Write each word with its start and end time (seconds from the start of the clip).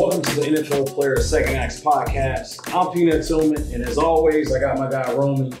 Welcome 0.00 0.22
to 0.22 0.34
the 0.36 0.46
NFL 0.46 0.94
Player 0.94 1.20
Second 1.20 1.56
Acts 1.56 1.78
podcast. 1.78 2.74
I'm 2.74 2.90
Peanut 2.90 3.22
Tillman, 3.26 3.70
and 3.74 3.84
as 3.84 3.98
always, 3.98 4.50
I 4.50 4.58
got 4.58 4.78
my 4.78 4.88
guy 4.88 5.12
Roman 5.12 5.54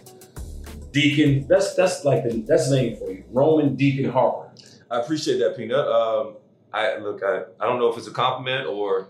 Deacon. 0.92 1.46
That's 1.46 1.74
that's 1.74 2.06
like 2.06 2.24
the 2.24 2.42
that's 2.48 2.70
the 2.70 2.76
name 2.76 2.96
for 2.96 3.10
you, 3.10 3.22
Roman 3.30 3.76
Deacon 3.76 4.10
Harper. 4.10 4.50
I 4.90 5.00
appreciate 5.00 5.40
that, 5.40 5.58
Peanut. 5.58 5.86
Um, 5.86 6.36
I 6.72 6.96
look, 6.96 7.22
I, 7.22 7.42
I 7.60 7.66
don't 7.66 7.78
know 7.78 7.88
if 7.92 7.98
it's 7.98 8.06
a 8.06 8.12
compliment 8.12 8.66
or 8.66 9.08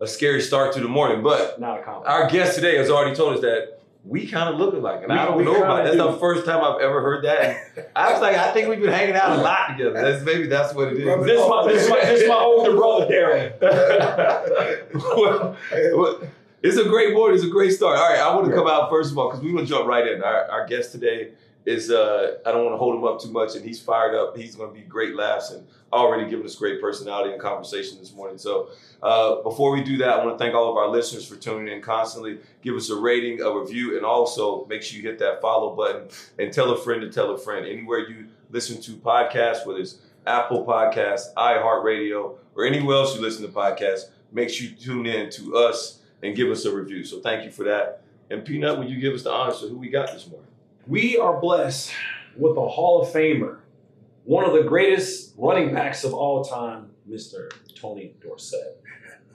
a 0.00 0.06
scary 0.06 0.40
start 0.40 0.72
to 0.76 0.80
the 0.80 0.88
morning, 0.88 1.22
but 1.22 1.60
Not 1.60 1.80
a 1.80 1.82
compliment. 1.82 2.10
our 2.10 2.30
guest 2.30 2.54
today 2.54 2.78
has 2.78 2.88
already 2.88 3.14
told 3.14 3.34
us 3.34 3.42
that 3.42 3.79
we 4.04 4.26
kind 4.26 4.48
of 4.48 4.58
look 4.58 4.72
alike, 4.74 5.00
and 5.02 5.12
We- 5.12 5.18
I 5.18 5.24
don't 5.26 5.44
know 5.44 5.56
about 5.62 5.84
that's 5.84 5.96
the 5.96 6.12
first 6.14 6.46
time 6.46 6.64
I've 6.64 6.80
ever 6.80 7.00
heard 7.02 7.24
that. 7.24 7.90
I 7.94 8.12
was 8.12 8.20
like, 8.22 8.36
I 8.36 8.50
think 8.52 8.68
we've 8.68 8.80
been 8.80 8.92
hanging 8.92 9.14
out 9.14 9.38
a 9.38 9.42
lot 9.42 9.68
together. 9.68 9.92
That's 9.92 10.24
maybe 10.24 10.46
that's 10.46 10.72
what 10.74 10.88
it 10.88 10.98
is. 10.98 11.24
This 11.26 11.48
my 11.48 11.66
this 11.68 11.88
my 11.90 12.00
this 12.00 12.28
my 12.28 12.34
older 12.36 12.74
brother 12.76 13.06
Darren. 13.06 13.60
well, 14.94 15.56
well, 15.96 16.20
it's 16.62 16.76
a 16.76 16.84
great 16.84 17.14
morning. 17.14 17.36
It's 17.36 17.44
a 17.46 17.50
great 17.50 17.72
start. 17.72 17.98
All 17.98 18.08
right, 18.08 18.18
I 18.20 18.34
want 18.34 18.46
to 18.48 18.54
come 18.54 18.66
out 18.66 18.90
first 18.90 19.12
of 19.12 19.18
all 19.18 19.28
because 19.28 19.42
we 19.44 19.52
want 19.52 19.66
to 19.66 19.72
jump 19.72 19.86
right 19.86 20.06
in. 20.06 20.22
Our, 20.22 20.44
our 20.50 20.66
guest 20.66 20.92
today 20.92 21.32
is 21.66 21.90
uh, 21.90 22.36
I 22.46 22.52
don't 22.52 22.64
want 22.64 22.74
to 22.74 22.78
hold 22.78 22.96
him 22.96 23.04
up 23.04 23.20
too 23.20 23.30
much, 23.30 23.54
and 23.54 23.64
he's 23.64 23.80
fired 23.80 24.14
up. 24.14 24.36
He's 24.36 24.56
going 24.56 24.72
to 24.72 24.74
be 24.74 24.86
great 24.86 25.14
laughs 25.14 25.50
and 25.50 25.66
already 25.92 26.28
giving 26.28 26.46
us 26.46 26.54
great 26.54 26.80
personality 26.80 27.32
and 27.32 27.40
conversation 27.40 27.98
this 27.98 28.14
morning. 28.14 28.38
So 28.38 28.70
uh, 29.02 29.36
before 29.42 29.72
we 29.72 29.82
do 29.82 29.98
that, 29.98 30.08
I 30.08 30.24
want 30.24 30.38
to 30.38 30.42
thank 30.42 30.54
all 30.54 30.70
of 30.70 30.76
our 30.76 30.88
listeners 30.88 31.26
for 31.26 31.36
tuning 31.36 31.72
in 31.72 31.82
constantly. 31.82 32.38
Give 32.62 32.76
us 32.76 32.90
a 32.90 32.96
rating, 32.96 33.42
a 33.42 33.50
review, 33.52 33.96
and 33.96 34.06
also 34.06 34.64
make 34.66 34.82
sure 34.82 35.00
you 35.00 35.08
hit 35.08 35.18
that 35.18 35.40
follow 35.42 35.74
button 35.76 36.08
and 36.38 36.52
tell 36.52 36.70
a 36.72 36.78
friend 36.78 37.02
to 37.02 37.10
tell 37.10 37.30
a 37.32 37.38
friend. 37.38 37.66
Anywhere 37.66 38.08
you 38.08 38.26
listen 38.50 38.80
to 38.82 38.92
podcasts, 38.92 39.66
whether 39.66 39.80
it's 39.80 39.98
Apple 40.26 40.64
Podcasts, 40.64 41.34
iHeartRadio, 41.34 42.36
or 42.54 42.64
anywhere 42.64 42.96
else 42.96 43.14
you 43.14 43.20
listen 43.20 43.42
to 43.42 43.52
podcasts, 43.52 44.10
make 44.32 44.48
sure 44.48 44.68
you 44.68 44.76
tune 44.76 45.06
in 45.06 45.30
to 45.30 45.56
us 45.56 46.00
and 46.22 46.36
give 46.36 46.50
us 46.50 46.64
a 46.64 46.74
review. 46.74 47.04
So 47.04 47.20
thank 47.20 47.44
you 47.44 47.50
for 47.50 47.64
that. 47.64 48.02
And 48.30 48.44
Peanut, 48.44 48.78
would 48.78 48.88
you 48.88 49.00
give 49.00 49.14
us 49.14 49.24
the 49.24 49.32
honors 49.32 49.62
of 49.62 49.70
who 49.70 49.76
we 49.76 49.88
got 49.88 50.12
this 50.12 50.28
morning? 50.28 50.49
We 50.90 51.16
are 51.18 51.40
blessed 51.40 51.92
with 52.36 52.56
a 52.56 52.68
Hall 52.68 53.00
of 53.00 53.10
Famer, 53.10 53.60
one 54.24 54.44
of 54.44 54.54
the 54.54 54.64
greatest 54.64 55.34
running 55.38 55.72
backs 55.72 56.02
of 56.02 56.12
all 56.12 56.42
time, 56.42 56.90
Mr. 57.08 57.48
Tony 57.76 58.16
Dorsett. 58.20 58.82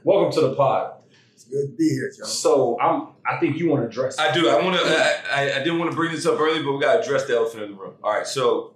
Welcome 0.03 0.33
to 0.33 0.49
the 0.49 0.53
pod. 0.53 0.95
It's 1.31 1.45
good 1.45 1.67
to 1.67 1.71
be 1.77 1.87
here, 1.87 2.11
John. 2.11 2.27
So 2.27 2.77
I'm 2.81 3.13
I 3.25 3.39
think 3.39 3.55
you 3.55 3.69
want 3.69 3.83
to 3.83 3.87
address 3.87 4.19
I 4.19 4.33
do. 4.33 4.49
I 4.49 4.61
want 4.61 4.75
to. 4.75 4.83
I, 4.85 5.21
I, 5.31 5.41
I 5.55 5.59
didn't 5.59 5.79
want 5.79 5.91
to 5.91 5.95
bring 5.95 6.11
this 6.11 6.25
up 6.25 6.37
early, 6.37 6.61
but 6.61 6.73
we 6.73 6.81
got 6.81 6.95
to 6.95 6.99
address 6.99 7.23
the 7.23 7.37
elephant 7.37 7.63
in 7.63 7.71
the 7.71 7.77
room. 7.77 7.93
All 8.03 8.11
right. 8.11 8.27
So, 8.27 8.75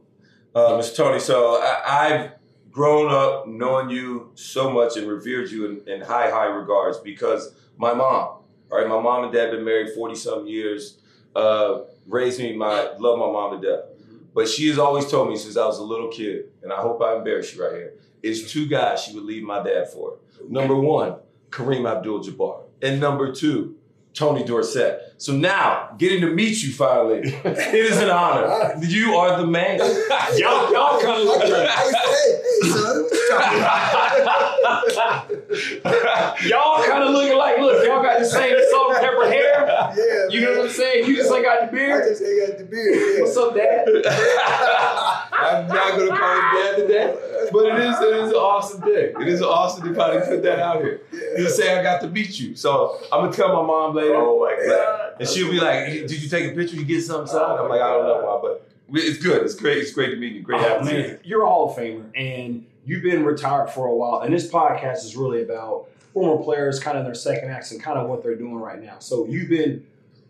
uh, 0.56 0.70
Mr. 0.78 0.96
Tony. 0.96 1.20
So 1.20 1.62
I, 1.62 1.82
I've 1.86 2.32
grown 2.72 3.12
up 3.12 3.46
knowing 3.46 3.90
you 3.90 4.32
so 4.36 4.72
much 4.72 4.96
and 4.96 5.06
revered 5.06 5.52
you 5.52 5.66
in, 5.66 5.86
in 5.86 6.00
high, 6.00 6.32
high 6.32 6.46
regards 6.46 6.98
because 7.00 7.54
my 7.76 7.94
mom. 7.94 8.38
All 8.72 8.78
right, 8.78 8.88
my 8.88 9.02
mom 9.02 9.26
and 9.26 9.34
dad 9.34 9.52
been 9.52 9.66
married 9.66 9.94
forty 9.94 10.16
some 10.16 10.48
years. 10.48 11.00
Uh, 11.36 11.82
raised 12.10 12.40
me. 12.40 12.56
My 12.56 12.90
love 12.98 13.18
my 13.20 13.26
mom 13.28 13.62
to 13.62 13.68
death. 13.68 13.86
But 14.34 14.48
she 14.48 14.68
has 14.70 14.78
always 14.78 15.10
told 15.10 15.30
me 15.30 15.38
since 15.38 15.58
I 15.58 15.66
was 15.66 15.80
a 15.80 15.84
little 15.84 16.10
kid, 16.10 16.46
and 16.62 16.72
I 16.72 16.78
hope 16.82 17.02
I 17.02 17.16
embarrass 17.16 17.56
you 17.56 17.64
right 17.64 17.74
here. 17.74 17.94
Is 18.22 18.52
two 18.52 18.68
guys 18.68 19.02
she 19.04 19.14
would 19.16 19.24
leave 19.24 19.44
my 19.44 19.64
dad 19.64 19.90
for. 19.92 20.18
Number 20.48 20.76
one, 20.76 21.16
Kareem 21.50 21.90
Abdul-Jabbar, 21.90 22.64
and 22.82 23.00
number 23.00 23.32
two, 23.34 23.76
Tony 24.14 24.44
Dorsett. 24.44 25.14
So 25.18 25.34
now, 25.34 25.90
getting 25.98 26.22
to 26.22 26.28
meet 26.30 26.62
you 26.62 26.72
finally, 26.74 27.20
it 27.44 27.74
is 27.74 27.98
an 28.02 28.10
honor. 28.10 28.76
You 28.84 29.16
are 29.16 29.40
the 29.40 29.48
man. 29.48 29.78
y'all 30.36 30.72
y'all 30.72 31.00
kind 31.02 31.22
of 31.22 31.26
look 31.26 31.42
Hey, 31.44 31.52
like 31.52 31.70
hey, 31.70 32.42
hey, 32.62 32.70
son, 32.70 33.04
what 33.04 33.12
you 33.12 33.30
talking 33.30 33.60
about? 33.60 34.46
y'all 36.48 36.84
kind 36.84 37.04
of 37.04 37.12
looking 37.12 37.38
like 37.38 37.58
look 37.60 37.86
y'all 37.86 38.02
got 38.04 38.20
the 38.20 38.26
same 38.26 38.56
salt 38.72 38.92
and 38.94 39.00
pepper 39.02 39.26
hair. 39.26 39.66
Yeah, 39.96 40.28
You 40.30 40.42
know 40.42 40.58
what 40.58 40.66
I'm 40.66 40.72
saying? 40.72 41.08
You 41.08 41.16
just 41.16 41.32
ain't 41.32 41.44
got 41.46 41.62
the 41.62 41.68
I 41.68 41.72
beard. 41.72 42.04
just 42.10 42.22
ain't 42.22 42.48
got 42.50 42.58
the 42.58 42.66
beard. 42.66 42.96
Yeah. 42.96 43.22
What's 43.24 43.38
up, 43.38 43.56
Dad? 43.56 43.88
I'm 45.40 45.68
not 45.68 45.98
gonna 45.98 46.18
call 46.18 46.36
him 46.36 46.52
dad 46.54 46.76
today, 46.78 47.48
but 47.52 47.66
it 47.66 47.80
is 47.80 48.00
it 48.02 48.14
is 48.26 48.30
an 48.30 48.36
awesome 48.36 48.82
thing. 48.82 49.14
It 49.22 49.28
is 49.28 49.42
awesome 49.42 49.88
to 49.88 49.94
kind 49.98 50.18
of 50.18 50.28
put 50.28 50.44
that 50.44 50.60
out 50.60 50.82
here. 50.82 51.02
Just 51.38 51.56
say 51.58 51.78
I 51.78 51.84
got 51.84 52.02
to 52.02 52.08
meet 52.10 52.40
you. 52.40 52.56
So 52.56 53.00
I'm 53.12 53.22
gonna 53.26 53.32
tell 53.34 53.48
my 53.50 53.66
mom 53.66 53.96
later. 53.96 54.16
Oh 54.16 54.40
my 54.40 54.56
God. 54.68 55.14
And 55.20 55.28
she'll 55.28 55.50
be 55.52 55.60
like, 55.60 55.88
"Did 56.08 56.22
you 56.22 56.30
take 56.30 56.52
a 56.52 56.56
picture? 56.56 56.76
You 56.76 56.86
get 56.86 57.02
something 57.04 57.28
signed?" 57.28 57.60
I'm 57.60 57.70
like, 57.70 57.82
"I 57.82 57.94
don't 57.94 58.06
know 58.06 58.26
why, 58.26 58.40
but 58.42 58.70
it's 59.02 59.18
good. 59.24 59.44
It's 59.44 59.56
great. 59.56 59.78
It's 59.80 59.92
great 59.92 60.10
to 60.12 60.16
meet 60.18 60.34
you. 60.34 60.42
Great 60.42 60.60
Oh, 60.62 60.64
having 60.80 60.88
you." 60.88 61.02
man, 61.08 61.20
you're 61.24 61.44
a 61.44 61.48
Hall 61.48 61.70
of 61.72 61.78
Famer, 61.78 62.06
and 62.16 62.66
you've 62.90 63.04
been 63.04 63.24
retired 63.24 63.70
for 63.70 63.86
a 63.86 63.96
while. 63.96 64.22
And 64.22 64.34
this 64.34 64.50
podcast 64.50 65.06
is 65.06 65.16
really 65.16 65.44
about 65.44 65.90
former 66.12 66.44
players, 66.44 66.80
kind 66.80 66.98
of 66.98 67.06
their 67.06 67.14
second 67.14 67.52
acts, 67.52 67.72
and 67.72 67.82
kind 67.82 68.00
of 68.00 68.10
what 68.10 68.24
they're 68.24 68.36
doing 68.36 68.56
right 68.56 68.82
now. 68.82 68.98
So 68.98 69.28
you've 69.28 69.50
been 69.50 69.86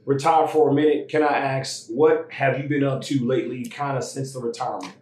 retired 0.06 0.50
for 0.50 0.69
a 0.69 0.73
minute. 0.73 1.07
Can 1.07 1.23
I 1.23 1.38
ask, 1.38 1.88
what 1.88 2.27
have 2.31 2.59
you 2.59 2.67
been 2.67 2.83
up 2.83 3.01
to 3.03 3.25
lately, 3.25 3.63
kind 3.65 3.97
of 3.97 4.03
since 4.03 4.33
the 4.33 4.41
retirement? 4.41 4.94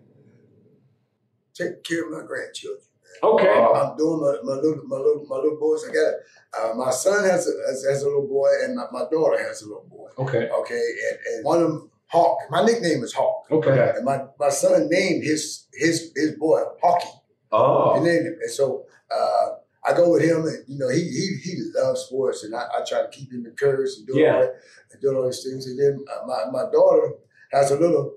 Taking 1.55 1.81
care 1.83 2.05
of 2.05 2.11
my 2.11 2.27
grandchildren. 2.27 2.83
Okay. 3.23 3.49
Uh, 3.49 3.71
I'm 3.71 3.97
doing 3.97 4.21
my, 4.21 4.35
my 4.43 4.61
little 4.61 4.83
my 4.85 4.97
little 4.97 5.25
my 5.27 5.37
little 5.37 5.57
boys. 5.57 5.83
I 5.89 5.91
got 5.91 6.13
uh, 6.59 6.75
my 6.75 6.91
son 6.91 7.23
has 7.23 7.47
a 7.47 7.67
has, 7.67 7.83
has 7.83 8.03
a 8.03 8.05
little 8.05 8.27
boy, 8.27 8.49
and 8.63 8.75
my, 8.75 8.83
my 8.91 9.05
daughter 9.09 9.41
has 9.41 9.63
a 9.63 9.65
little 9.65 9.87
boy. 9.89 10.09
Okay. 10.19 10.47
Okay, 10.47 10.75
and, 11.09 11.19
and 11.33 11.45
one 11.45 11.63
of 11.63 11.69
them 11.69 11.89
Hawk. 12.07 12.39
My 12.49 12.63
nickname 12.63 13.03
is 13.03 13.13
Hawk. 13.13 13.47
Okay. 13.51 13.93
And 13.95 14.05
my, 14.05 14.19
my 14.39 14.49
son 14.49 14.87
named 14.89 15.23
his 15.23 15.67
his 15.73 16.11
his 16.15 16.35
boy 16.37 16.61
Hawky. 16.81 17.07
Oh, 17.51 18.01
named 18.03 18.25
him. 18.25 18.37
And 18.41 18.51
so 18.51 18.85
uh, 19.11 19.47
I 19.85 19.93
go 19.93 20.11
with 20.11 20.23
him, 20.23 20.43
and 20.45 20.63
you 20.67 20.77
know 20.77 20.89
he 20.89 21.01
he 21.01 21.37
he 21.43 21.53
loves 21.75 22.01
sports, 22.01 22.43
and 22.43 22.53
I, 22.55 22.65
I 22.75 22.83
try 22.87 23.01
to 23.03 23.09
keep 23.09 23.31
him 23.31 23.45
encouraged 23.45 23.97
and 23.99 24.07
doing 24.07 24.19
Yeah. 24.23 24.35
all 24.35 24.41
that, 24.41 24.55
and 24.91 25.01
doing 25.01 25.15
all 25.17 25.25
these 25.25 25.43
things. 25.43 25.65
And 25.67 25.79
then 25.79 26.03
uh, 26.13 26.25
my 26.27 26.45
my 26.51 26.69
daughter 26.71 27.13
has 27.53 27.71
a 27.71 27.79
little 27.79 28.15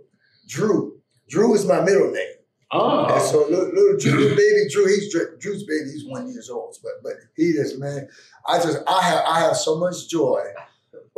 Drew. 0.49 0.99
Drew 1.29 1.55
is 1.55 1.65
my 1.67 1.81
middle 1.81 2.11
name. 2.11 2.27
Oh. 2.73 3.05
And 3.13 3.23
so 3.23 3.47
little, 3.49 3.67
little, 3.67 3.97
Drew, 3.99 4.29
baby 4.37 4.69
Drew, 4.71 4.87
he's 4.87 5.13
Drew's 5.13 5.65
baby. 5.65 5.91
He's 5.93 6.07
one 6.07 6.29
years 6.29 6.51
old, 6.51 6.77
but 6.83 6.93
but 7.03 7.13
he 7.37 7.45
is 7.51 7.79
man. 7.79 8.09
I 8.47 8.59
just 8.59 8.79
I 8.89 9.03
have 9.03 9.25
I 9.27 9.41
have 9.41 9.57
so 9.57 9.77
much 9.79 10.09
joy 10.09 10.41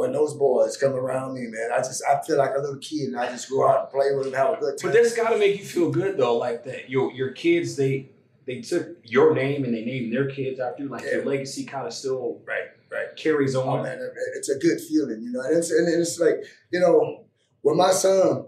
when 0.02 0.12
those 0.12 0.34
boys 0.34 0.76
come 0.76 0.94
around 0.94 1.34
me, 1.34 1.46
man. 1.46 1.70
I 1.72 1.78
just 1.78 2.02
I 2.04 2.20
feel 2.22 2.36
like 2.36 2.54
a 2.56 2.58
little 2.58 2.78
kid, 2.78 3.08
and 3.08 3.16
I 3.16 3.30
just 3.30 3.48
go 3.48 3.68
out 3.68 3.82
and 3.82 3.90
play 3.90 4.12
with 4.14 4.24
them, 4.24 4.34
have 4.34 4.54
a 4.54 4.56
good 4.56 4.76
time. 4.76 4.90
But 4.90 5.00
that's 5.00 5.14
got 5.14 5.30
to 5.30 5.38
make 5.38 5.56
you 5.56 5.64
feel 5.64 5.90
good 5.90 6.18
though, 6.18 6.36
like 6.36 6.64
that 6.64 6.90
your 6.90 7.12
your 7.12 7.30
kids 7.30 7.76
they 7.76 8.10
they 8.44 8.60
took 8.60 8.96
your 9.04 9.32
name 9.32 9.62
and 9.62 9.72
they 9.72 9.84
named 9.84 10.12
their 10.12 10.28
kids 10.28 10.58
after 10.58 10.82
you, 10.82 10.88
like 10.88 11.04
your 11.04 11.24
legacy 11.24 11.64
kind 11.64 11.86
of 11.86 11.92
still 11.92 12.42
right, 12.44 12.70
right. 12.90 13.16
carries 13.16 13.54
on. 13.54 13.78
Oh 13.78 13.82
man, 13.84 14.00
it's 14.34 14.48
a 14.48 14.58
good 14.58 14.80
feeling, 14.80 15.22
you 15.22 15.30
know. 15.30 15.40
And 15.42 15.58
it's, 15.58 15.70
and 15.70 15.88
it's 15.88 16.18
like, 16.18 16.42
you 16.72 16.80
know, 16.80 17.26
when 17.60 17.76
my 17.76 17.92
son 17.92 18.46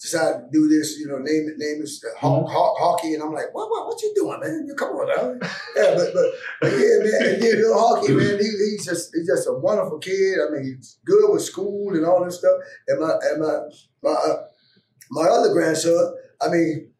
decided 0.00 0.40
to 0.40 0.48
do 0.52 0.68
this, 0.68 0.98
you 0.98 1.08
know, 1.08 1.18
name 1.18 1.48
it, 1.48 1.58
name 1.58 1.82
is 1.82 2.04
Hawk, 2.18 2.48
Hawk, 2.50 2.76
Hockey, 2.78 3.14
and 3.14 3.22
I'm 3.22 3.32
like, 3.32 3.52
what, 3.54 3.70
what, 3.70 3.86
what 3.86 4.02
you 4.02 4.12
doing, 4.14 4.40
man? 4.40 4.68
Come 4.76 4.90
on, 4.90 5.08
now. 5.08 5.48
yeah, 5.76 5.94
but, 5.94 6.12
but, 6.12 6.26
but 6.60 6.72
yeah, 6.72 6.98
man, 7.00 7.34
and 7.34 7.42
then 7.42 7.56
little 7.56 7.78
Hockey, 7.78 8.12
man, 8.12 8.38
he, 8.38 8.44
he's 8.44 8.84
just 8.84 9.10
he's 9.14 9.26
just 9.26 9.48
a 9.48 9.54
wonderful 9.54 9.98
kid. 9.98 10.38
I 10.40 10.52
mean, 10.52 10.64
he's 10.64 10.98
good 11.04 11.32
with 11.32 11.42
school 11.42 11.94
and 11.94 12.04
all 12.04 12.24
this 12.24 12.38
stuff. 12.38 12.58
And 12.88 13.00
my 13.00 13.12
and 13.22 13.40
my 13.40 13.58
my 14.02 14.10
uh, 14.10 14.42
my 15.10 15.22
other 15.22 15.52
grandson, 15.52 16.14
I 16.42 16.48
mean, 16.48 16.90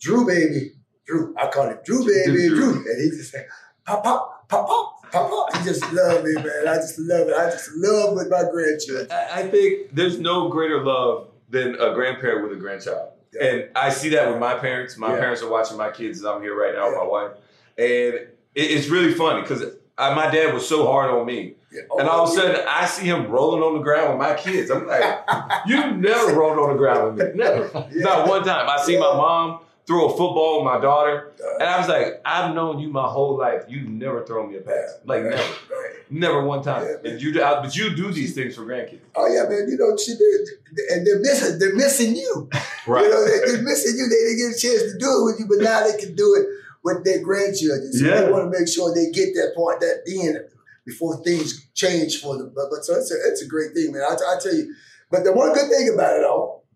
Drew 0.00 0.26
baby, 0.26 0.72
Drew, 1.06 1.34
I 1.36 1.48
call 1.48 1.68
him 1.68 1.78
Drew 1.84 2.04
baby, 2.06 2.48
Drew. 2.48 2.54
Drew, 2.54 2.74
and 2.76 3.02
he 3.02 3.16
just 3.16 3.32
say, 3.32 3.46
pop, 3.84 4.04
pop, 4.04 4.48
pop, 4.48 4.66
pop, 4.68 5.12
pop, 5.12 5.30
pop. 5.30 5.56
He 5.56 5.64
just 5.64 5.92
love 5.92 6.22
me, 6.22 6.34
man. 6.34 6.68
I 6.68 6.76
just 6.76 6.98
love 7.00 7.28
it. 7.28 7.34
I 7.34 7.50
just 7.50 7.70
love 7.74 8.14
with 8.14 8.30
my 8.30 8.44
grandchildren. 8.50 9.08
I 9.10 9.40
I 9.40 9.48
think 9.48 9.92
there's 9.92 10.20
no 10.20 10.48
greater 10.48 10.84
love 10.84 11.33
than 11.54 11.76
a 11.76 11.94
grandparent 11.94 12.42
with 12.42 12.52
a 12.58 12.60
grandchild. 12.60 13.10
Yeah. 13.32 13.44
And 13.44 13.68
I 13.74 13.88
see 13.90 14.10
that 14.10 14.28
with 14.30 14.38
my 14.38 14.54
parents. 14.54 14.96
My 14.98 15.12
Yeah. 15.14 15.20
parents 15.20 15.42
are 15.42 15.48
watching 15.50 15.76
my 15.78 15.90
kids 15.90 16.18
as 16.18 16.24
I'm 16.26 16.42
here 16.42 16.54
right 16.58 16.74
now 16.74 16.88
with 16.88 16.98
my 16.98 17.04
wife. 17.06 17.30
And 17.78 17.86
it, 17.86 18.30
it's 18.54 18.88
really 18.88 19.14
funny 19.14 19.40
because 19.42 19.62
my 19.96 20.30
dad 20.30 20.52
was 20.52 20.68
so 20.68 20.86
hard 20.86 21.10
on 21.10 21.24
me. 21.26 21.54
Yeah. 21.72 21.80
And 21.98 22.08
all 22.08 22.24
of 22.24 22.30
a 22.30 22.32
sudden, 22.32 22.60
I 22.68 22.86
see 22.86 23.06
him 23.06 23.28
rolling 23.28 23.62
on 23.62 23.74
the 23.74 23.80
ground 23.82 24.10
with 24.10 24.18
my 24.28 24.34
kids. 24.34 24.70
I'm 24.70 24.86
like, 24.86 25.02
you 25.66 25.92
never 25.96 26.34
rolled 26.34 26.58
on 26.58 26.68
the 26.70 26.76
ground 26.76 27.16
with 27.16 27.34
me. 27.34 27.42
Never. 27.42 27.70
Yeah. 27.92 28.02
Not 28.02 28.28
one 28.28 28.44
time. 28.44 28.68
I 28.68 28.80
see 28.84 28.96
my 28.98 29.16
mom 29.16 29.60
throw 29.86 30.06
a 30.06 30.10
football 30.10 30.56
with 30.62 30.72
my 30.72 30.80
daughter. 30.80 31.32
And 31.60 31.68
I 31.68 31.78
was 31.78 31.88
like, 31.88 32.20
I've 32.24 32.54
known 32.54 32.78
you 32.78 32.88
my 32.88 33.06
whole 33.08 33.36
life. 33.38 33.64
You've 33.68 33.88
never 33.88 34.24
thrown 34.24 34.50
me 34.50 34.56
a 34.58 34.60
pass. 34.62 34.98
Like, 35.04 35.22
right, 35.24 35.30
never. 35.30 35.42
right. 35.42 35.90
Never 36.10 36.44
one 36.44 36.62
time. 36.62 36.86
Yeah. 36.86 37.10
And 37.12 37.20
you, 37.22 37.42
I- 37.42 37.60
but 37.62 37.74
you 37.76 37.94
do 37.94 38.10
these 38.12 38.34
things 38.34 38.54
for 38.56 38.62
grandkids. 38.64 39.00
Oh 39.16 39.26
yeah, 39.26 39.48
man. 39.48 39.66
You 39.68 39.76
know, 39.76 39.96
she 39.96 40.14
did, 40.16 40.48
and 40.90 41.06
they're 41.06 41.20
missing. 41.20 41.58
They're 41.58 41.74
missing 41.76 42.16
you. 42.16 42.48
You 42.86 42.92
know, 42.94 43.24
they, 43.24 43.38
they're 43.50 43.62
missing 43.62 43.96
you. 43.96 44.06
They 44.10 44.16
didn't 44.28 44.36
get 44.36 44.56
a 44.56 44.60
chance 44.60 44.92
to 44.92 44.98
do 44.98 45.08
it 45.08 45.24
with 45.24 45.40
you, 45.40 45.46
but 45.48 45.64
now 45.64 45.82
they 45.90 45.96
can 45.96 46.14
do 46.14 46.34
it 46.34 46.46
with 46.84 47.02
their 47.02 47.22
grandchildren. 47.24 47.90
So 47.94 48.04
Yeah. 48.04 48.20
they 48.20 48.30
want 48.30 48.52
to 48.52 48.58
make 48.58 48.68
sure 48.68 48.94
they 48.94 49.08
get 49.10 49.32
that 49.36 49.54
part, 49.56 49.80
that 49.80 50.02
in 50.06 50.46
before 50.84 51.16
things 51.24 51.64
change 51.72 52.20
for 52.20 52.36
them. 52.36 52.52
But, 52.54 52.66
but 52.70 52.84
so 52.84 52.94
it's 52.96 53.10
a, 53.10 53.16
it's 53.32 53.40
a 53.40 53.48
great 53.48 53.72
thing, 53.72 53.92
man. 53.92 54.02
I, 54.02 54.12
I 54.12 54.36
tell 54.38 54.54
you. 54.54 54.74
But 55.10 55.24
the 55.24 55.32
one 55.32 55.54
good 55.54 55.70
thing 55.70 55.90
about 55.94 56.14
it 56.18 56.24
all, 56.26 56.66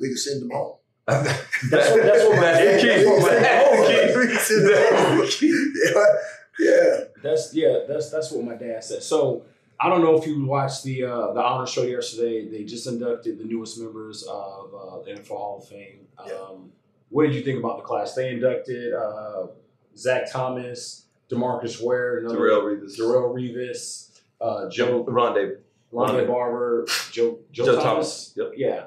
we 0.00 0.06
can 0.06 0.16
send 0.16 0.42
them 0.42 0.50
home. 0.50 0.76
That's 1.08 1.90
what- 1.90 2.02
that's 2.02 2.24
what 2.24 2.36
my 2.36 2.42
dad- 2.42 2.82
We 2.82 2.86
can 2.86 3.18
send 3.18 3.44
them 3.44 3.54
home. 3.64 4.18
We 4.20 4.26
can 4.28 4.38
send 4.38 4.68
them 4.68 4.94
home. 4.94 5.28
Yeah, 5.40 6.04
yeah. 6.60 7.04
That's 7.22 7.54
yeah, 7.54 7.78
that's 7.88 8.10
that's 8.10 8.30
what 8.32 8.44
my 8.44 8.54
dad 8.54 8.82
said. 8.84 9.02
So 9.02 9.42
I 9.80 9.88
don't 9.88 10.02
know 10.02 10.16
if 10.18 10.26
you 10.26 10.44
watched 10.44 10.82
the 10.84 11.04
uh, 11.04 11.32
the 11.32 11.40
honor 11.40 11.66
show 11.66 11.82
yesterday. 11.82 12.48
They 12.48 12.64
just 12.64 12.86
inducted 12.86 13.38
the 13.38 13.44
newest 13.44 13.78
members 13.80 14.24
of 14.24 14.74
uh, 14.74 15.02
the 15.04 15.12
NFL 15.20 15.28
Hall 15.28 15.58
of 15.62 15.68
Fame. 15.68 16.06
Um, 16.18 16.26
Yeah. 16.28 16.54
What 17.10 17.22
did 17.26 17.34
you 17.36 17.42
think 17.42 17.58
about 17.58 17.78
the 17.78 17.84
class? 17.84 18.14
They 18.14 18.28
inducted 18.30 18.92
uh, 18.92 19.46
Zach 19.96 20.30
Thomas, 20.30 21.06
Demarcus 21.30 21.80
Ware, 21.82 22.18
another 22.18 22.36
Terrell 22.36 22.60
Reeves. 22.62 23.00
Darrelle 23.00 23.32
Revis, 23.34 24.10
uh, 24.40 24.68
Joe 24.68 25.04
Rondé. 25.04 25.56
Lonnie 25.90 26.18
Rondé. 26.18 26.26
Barber, 26.26 26.86
Joe 27.12 27.38
Joe, 27.50 27.64
Joe 27.64 27.76
Thomas. 27.76 27.84
Thomas. 27.84 28.32
Yep. 28.36 28.52
Yeah, 28.56 28.84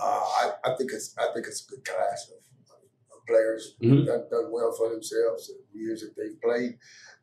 Uh, 0.00 0.04
I, 0.40 0.50
I 0.64 0.76
think 0.76 0.90
it's 0.92 1.14
I 1.18 1.32
think 1.34 1.46
it's 1.46 1.66
a 1.66 1.70
good 1.70 1.84
class 1.84 2.30
of, 2.30 2.38
of 3.16 3.26
players 3.26 3.76
Mhm. 3.82 4.06
done, 4.06 4.24
done 4.30 4.50
well 4.52 4.72
for 4.72 4.88
themselves 4.90 5.50
in 5.50 5.56
the 5.72 5.78
years 5.80 6.00
that 6.02 6.14
they've 6.16 6.40
played. 6.40 6.78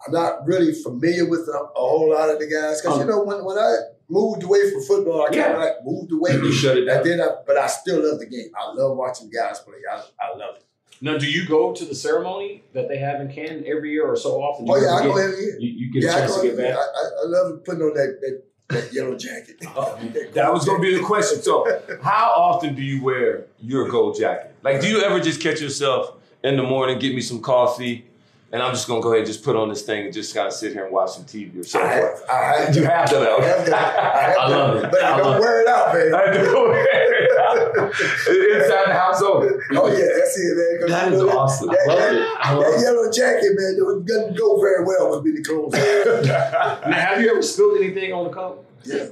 I'm 0.06 0.14
not 0.14 0.46
really 0.46 0.74
familiar 0.74 1.26
with 1.30 1.48
a, 1.48 1.60
a 1.76 1.80
whole 1.80 2.10
lot 2.12 2.30
of 2.30 2.40
the 2.40 2.48
guys 2.48 2.82
because 2.82 2.96
Um, 3.00 3.02
you 3.02 3.08
know 3.08 3.24
when, 3.24 3.44
when 3.46 3.58
I 3.58 3.76
moved 4.10 4.44
away 4.44 4.70
from 4.72 4.82
football, 4.84 5.22
I 5.24 5.26
kind 5.28 5.36
Yeah. 5.38 5.54
of 5.54 5.60
like 5.60 5.74
moved 5.86 6.12
away. 6.12 6.34
You 6.34 6.52
shut 6.52 6.78
it 6.78 6.86
down. 6.86 6.98
and 6.98 7.06
then 7.06 7.22
I, 7.22 7.30
but 7.46 7.58
I 7.58 7.68
still 7.68 8.04
love 8.08 8.20
the 8.20 8.26
game. 8.28 8.52
I 8.56 8.72
love 8.74 8.98
watching 8.98 9.30
guys 9.30 9.60
play. 9.60 9.76
I, 9.92 10.04
I 10.22 10.36
love 10.38 10.56
it. 10.58 10.64
Now, 11.00 11.16
do 11.18 11.30
you 11.30 11.48
go 11.48 11.74
to 11.74 11.86
the 11.86 11.94
ceremony 11.94 12.64
that 12.74 12.88
they 12.90 12.98
have 12.98 13.22
in 13.22 13.32
Canton 13.32 13.64
every 13.68 13.92
year 13.92 14.08
or 14.08 14.16
so 14.16 14.42
often? 14.42 14.66
Oh 14.70 14.76
You 14.76 14.84
yeah, 14.84 14.94
I 14.96 15.04
go 15.04 15.16
every 15.16 15.42
year. 15.44 15.58
You, 15.60 15.70
you 15.70 15.92
get 15.94 16.04
Yeah, 16.04 16.16
a 16.18 16.20
chance 16.22 16.36
to 16.42 16.48
get 16.48 16.58
back. 16.58 16.74
I, 16.76 16.80
I, 16.80 17.04
I 17.24 17.26
love 17.26 17.64
putting 17.64 17.82
on 17.84 17.94
that 17.94 18.18
that, 18.22 18.44
that 18.70 18.94
yellow 18.94 19.16
jacket. 19.16 19.58
Oh, 19.76 19.98
That 20.34 20.54
was 20.54 20.66
going 20.66 20.82
to 20.82 20.88
be 20.88 20.96
the 20.98 21.04
question. 21.04 21.42
So, 21.42 21.66
How 22.02 22.34
often 22.36 22.76
do 22.76 22.82
you 22.82 23.04
wear 23.04 23.46
your 23.60 23.88
gold 23.90 24.18
jacket? 24.20 24.54
Like, 24.64 24.82
do 24.82 24.88
you 24.88 25.02
ever 25.02 25.20
just 25.20 25.42
catch 25.42 25.62
yourself 25.62 26.14
in 26.44 26.58
the 26.58 26.64
morning, 26.64 27.00
get 27.00 27.16
me 27.16 27.22
some 27.22 27.42
coffee, 27.42 28.06
and 28.52 28.62
I'm 28.64 28.72
just 28.74 28.88
gonna 28.88 29.02
go 29.02 29.10
ahead 29.10 29.20
and 29.20 29.28
just 29.28 29.44
put 29.44 29.56
on 29.58 29.68
this 29.70 29.82
thing 29.82 30.06
and 30.06 30.14
just 30.14 30.34
kind 30.34 30.48
of 30.48 30.54
sit 30.54 30.72
here 30.72 30.86
and 30.86 30.94
watch 30.94 31.12
some 31.12 31.26
TV 31.26 31.58
or 31.58 31.60
I 31.60 31.64
something? 31.64 31.90
I 32.30 32.62
have 32.62 32.76
You 32.76 32.84
have 32.86 33.10
to, 33.10 33.16
though. 33.16 33.38
I 33.40 33.44
have 33.46 33.66
to. 33.66 33.76
I, 33.78 34.22
have 34.22 34.38
I 34.38 34.48
to. 34.48 34.56
love 34.58 34.76
it. 34.84 34.92
But 34.92 35.04
I 35.04 35.14
I 35.14 35.18
don't 35.18 35.40
wear 35.42 35.62
it 35.62 35.68
out, 35.68 35.94
man. 35.94 36.14
I 36.16 36.32
do. 36.34 37.27
Inside 37.88 38.90
the 38.90 38.94
household. 38.94 39.44
Oh 39.74 39.88
yeah, 39.88 40.06
that's 40.18 40.38
it, 40.40 40.58
man. 40.58 40.80
'Cause 40.82 40.90
That 40.90 41.08
you 41.10 41.16
is 41.16 41.22
know 41.22 41.38
awesome. 41.40 41.68
That, 41.70 41.80
I 41.80 41.94
love 41.94 42.00
that- 42.00 42.16
it. 42.16 42.28
I 42.40 42.54
love 42.54 42.74
that 42.74 42.82
yellow 42.82 43.12
jacket, 43.12 43.52
man, 43.56 43.78
it 43.78 44.06
doesn't 44.08 44.38
go 44.38 44.60
very 44.60 44.84
well 44.86 45.12
with 45.16 45.26
me 45.26 45.32
the 45.40 45.44
clothes. 45.44 45.74
now, 46.88 46.92
have 46.92 47.22
you 47.22 47.30
ever 47.32 47.42
spilled 47.42 47.78
anything 47.78 48.14
on 48.14 48.26
the 48.26 48.30
coat? 48.32 48.66
yeah, 48.84 49.08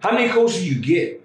How 0.00 0.12
many 0.12 0.28
coats 0.28 0.54
do 0.54 0.64
you 0.64 0.80
get? 0.80 1.20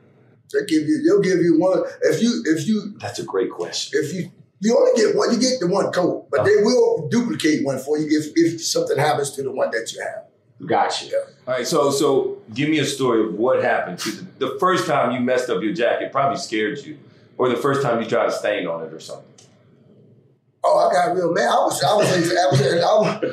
they 0.51 0.65
give 0.65 0.87
you, 0.87 1.03
they'll 1.03 1.21
give 1.21 1.43
you 1.43 1.59
one. 1.59 1.83
If 2.01 2.23
you, 2.23 2.43
if 2.47 2.67
you, 2.67 2.95
That's 2.99 3.19
a 3.19 3.23
great 3.23 3.51
question. 3.51 3.99
if 4.03 4.13
you, 4.13 4.31
you 4.61 4.75
only 4.77 4.91
get 4.99 5.15
one. 5.15 5.31
You 5.31 5.39
get 5.39 5.59
the 5.59 5.67
one 5.67 5.91
coat, 5.91 6.27
but 6.31 6.43
they 6.43 6.55
will 6.63 7.07
duplicate 7.09 7.63
one 7.63 7.77
for 7.79 7.97
you 7.97 8.07
if 8.19 8.31
if 8.35 8.61
something 8.65 8.97
happens 8.97 9.31
to 9.35 9.43
the 9.43 9.51
one 9.51 9.69
that 9.71 9.93
you 9.93 10.01
have. 10.01 10.23
Gotcha. 10.67 11.15
All 11.47 11.53
right, 11.53 11.65
so 11.67 11.89
so 11.91 12.39
give 12.53 12.67
me 12.67 12.79
a 12.79 12.85
story 12.85 13.23
of 13.25 13.35
what 13.35 13.63
happened 13.63 13.99
to 13.99 14.11
the, 14.11 14.27
the 14.39 14.57
first 14.59 14.87
time 14.87 15.11
you 15.11 15.19
messed 15.19 15.49
up 15.49 15.61
your 15.61 15.73
jacket. 15.73 16.11
Probably 16.11 16.37
scared 16.37 16.79
you, 16.79 16.97
or 17.37 17.49
the 17.49 17.57
first 17.57 17.81
time 17.81 18.01
you 18.01 18.09
tried 18.09 18.25
to 18.25 18.31
stain 18.31 18.67
on 18.67 18.85
it 18.85 18.93
or 18.93 18.99
something. 18.99 19.25
Oh, 20.63 20.89
I 20.89 20.93
got 20.93 21.15
real 21.15 21.31
man. 21.31 21.47
I 21.47 21.55
was, 21.55 21.83
I 21.83 21.95
was, 21.95 22.31
in, 22.31 22.37
I 22.37 22.47
was, 22.51 22.61
in, 22.61 22.79
I 22.79 22.83
was. 22.83 23.23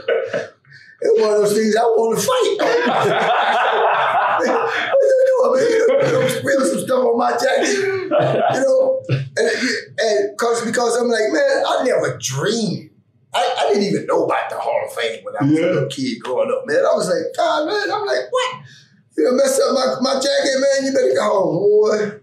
It 0.99 1.13
was 1.13 1.21
one 1.21 1.35
of 1.35 1.41
those 1.43 1.53
things 1.55 1.77
I 1.77 1.83
want 1.83 2.19
to 2.19 2.25
fight. 2.25 2.57
what 4.93 5.05
you 5.05 5.25
doing, 5.29 5.53
man? 5.61 5.69
You 6.07 6.13
know, 6.13 6.21
you 6.25 6.67
some 6.67 6.81
stuff 6.81 7.05
on 7.05 7.19
my 7.19 7.33
jacket. 7.33 7.69
you 7.69 8.09
know, 8.09 9.03
and, 9.11 9.51
and 9.99 10.39
cause, 10.39 10.65
because 10.65 10.97
I'm 10.97 11.09
like, 11.09 11.31
man, 11.33 11.65
I 11.69 11.83
never 11.85 12.17
dreamed. 12.19 12.89
I, 13.35 13.57
I 13.59 13.69
didn't 13.69 13.83
even 13.83 14.07
know 14.07 14.25
about 14.25 14.49
the 14.49 14.59
Hall 14.59 14.85
of 14.87 14.93
Fame 14.95 15.23
when 15.23 15.35
I 15.39 15.45
was 15.45 15.59
a 15.59 15.61
little 15.61 15.87
kid 15.91 16.19
growing 16.23 16.51
up, 16.51 16.67
man. 16.67 16.79
I 16.79 16.95
was 16.95 17.09
like, 17.09 17.27
God, 17.37 17.67
man, 17.67 17.91
I'm 17.93 18.07
like, 18.07 18.31
what? 18.31 18.55
You 19.17 19.25
know, 19.25 19.33
mess 19.33 19.59
up 19.61 19.75
my, 19.75 19.97
my 20.01 20.15
jacket, 20.21 20.61
man. 20.61 20.85
You 20.85 20.93
better 20.93 21.15
go 21.15 21.23
home, 21.23 21.57
boy. 21.57 22.21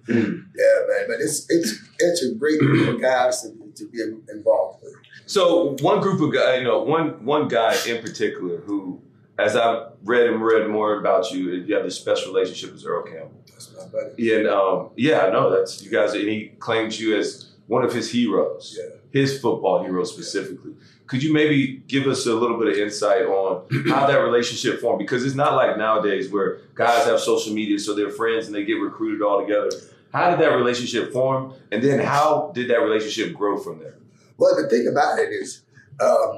Yeah, 0.56 0.78
man. 0.88 1.06
But 1.08 1.22
it's 1.22 1.46
it's 1.50 1.80
it's 2.00 2.24
a 2.24 2.36
great 2.36 2.60
group 2.60 2.96
of 2.96 3.02
guys 3.02 3.42
to, 3.42 3.50
to 3.50 3.90
be 3.90 4.00
involved 4.32 4.84
with. 4.84 4.94
So 5.26 5.76
one 5.82 6.02
group 6.02 6.22
of 6.22 6.34
guys, 6.34 6.60
you 6.60 6.66
know, 6.66 6.84
one 6.84 7.26
one 7.26 7.48
guy 7.48 7.76
in 7.88 8.02
particular 8.02 8.58
who, 8.62 9.02
as 9.40 9.56
I've 9.56 9.88
read 10.04 10.28
and 10.28 10.44
read 10.44 10.70
more 10.70 11.00
about 11.00 11.32
you, 11.32 11.52
you 11.52 11.74
have 11.76 11.84
this 11.86 11.98
special 11.98 12.34
relationship 12.34 12.74
with 12.74 12.86
Earl 12.86 13.04
Campbell. 13.04 13.42
That's 13.48 13.74
my 13.76 13.86
buddy. 13.88 14.36
And 14.36 14.48
um, 14.48 14.90
yeah, 14.96 15.22
I 15.22 15.32
know 15.32 15.50
that's 15.50 15.82
you 15.84 15.90
guys, 15.90 16.14
and 16.14 16.28
he 16.28 16.50
claims 16.60 17.00
you 17.02 17.18
as 17.18 17.52
one 17.68 17.84
of 17.84 17.94
his 17.94 18.12
heroes, 18.12 18.78
Yeah. 18.80 18.98
His 19.14 19.40
football 19.40 19.84
hero 19.84 20.04
specifically. 20.04 20.74
Could 21.06 21.22
you 21.22 21.32
maybe 21.32 21.84
give 21.88 22.08
us 22.08 22.26
a 22.26 22.34
little 22.34 22.58
bit 22.58 22.70
of 22.70 22.78
insight 22.78 23.22
on 23.22 23.66
how 23.88 24.08
that 24.08 24.18
relationship 24.18 24.82
formed? 24.82 24.98
Because 24.98 25.24
it's 25.24 25.36
not 25.36 25.54
like 25.56 25.78
nowadays 25.78 26.32
where 26.32 26.62
guys 26.74 27.06
have 27.06 27.20
social 27.20 27.54
media, 27.54 27.78
so 27.78 27.94
they're 27.94 28.10
friends 28.10 28.48
and 28.48 28.56
they 28.56 28.66
get 28.66 28.74
recruited 28.74 29.22
all 29.22 29.40
together. 29.40 29.70
How 30.12 30.32
did 30.32 30.40
that 30.40 30.56
relationship 30.56 31.14
form? 31.14 31.54
And 31.72 31.84
then 31.84 32.00
how 32.00 32.52
did 32.56 32.70
that 32.70 32.80
relationship 32.80 33.36
grow 33.36 33.60
from 33.60 33.80
there? 33.80 33.98
Well, 34.38 34.56
the 34.60 34.68
thing 34.68 34.88
about 34.88 35.20
it 35.20 35.30
is, 35.30 35.62
um, 36.02 36.38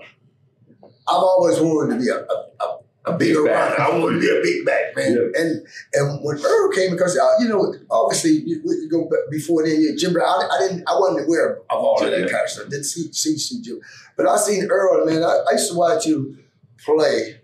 I've 1.07 1.23
always 1.23 1.59
wanted 1.59 1.95
to 1.95 1.99
be 2.01 2.09
a, 2.09 2.17
a, 2.17 2.65
a, 2.65 2.79
a 3.07 3.13
bigger 3.17 3.43
Big 3.43 3.51
runner. 3.51 3.75
back. 3.75 3.79
I 3.79 3.97
want 3.97 4.15
to 4.15 4.19
be 4.19 4.27
a 4.29 4.41
big 4.41 4.65
back 4.65 4.95
man. 4.95 5.13
Yeah. 5.13 5.41
And 5.41 5.67
and 5.93 6.19
when 6.23 6.37
Earl 6.43 6.71
came, 6.71 6.91
because 6.91 7.17
uh, 7.17 7.33
you 7.39 7.47
know, 7.47 7.73
obviously, 7.91 8.31
you, 8.45 8.61
you 8.65 8.89
go 8.89 9.09
before 9.29 9.63
then, 9.63 9.79
you 9.81 9.95
Jim 9.97 10.13
Brown. 10.13 10.27
I, 10.27 10.47
I 10.55 10.59
didn't, 10.67 10.83
I 10.87 10.93
wasn't 10.99 11.25
aware 11.27 11.55
of 11.57 11.59
all 11.69 12.03
of 12.03 12.09
that 12.09 12.19
Yeah. 12.19 12.27
kind 12.27 12.43
of 12.43 12.49
stuff. 12.49 12.69
Didn't 12.69 12.85
see 12.85 13.11
see, 13.13 13.37
see 13.37 13.61
Jim, 13.61 13.79
but 14.17 14.27
I 14.27 14.37
seen 14.37 14.67
Earl, 14.69 15.05
man. 15.05 15.23
I, 15.23 15.43
I 15.49 15.51
used 15.53 15.71
to 15.71 15.77
watch 15.77 16.05
you 16.05 16.37
play 16.83 17.41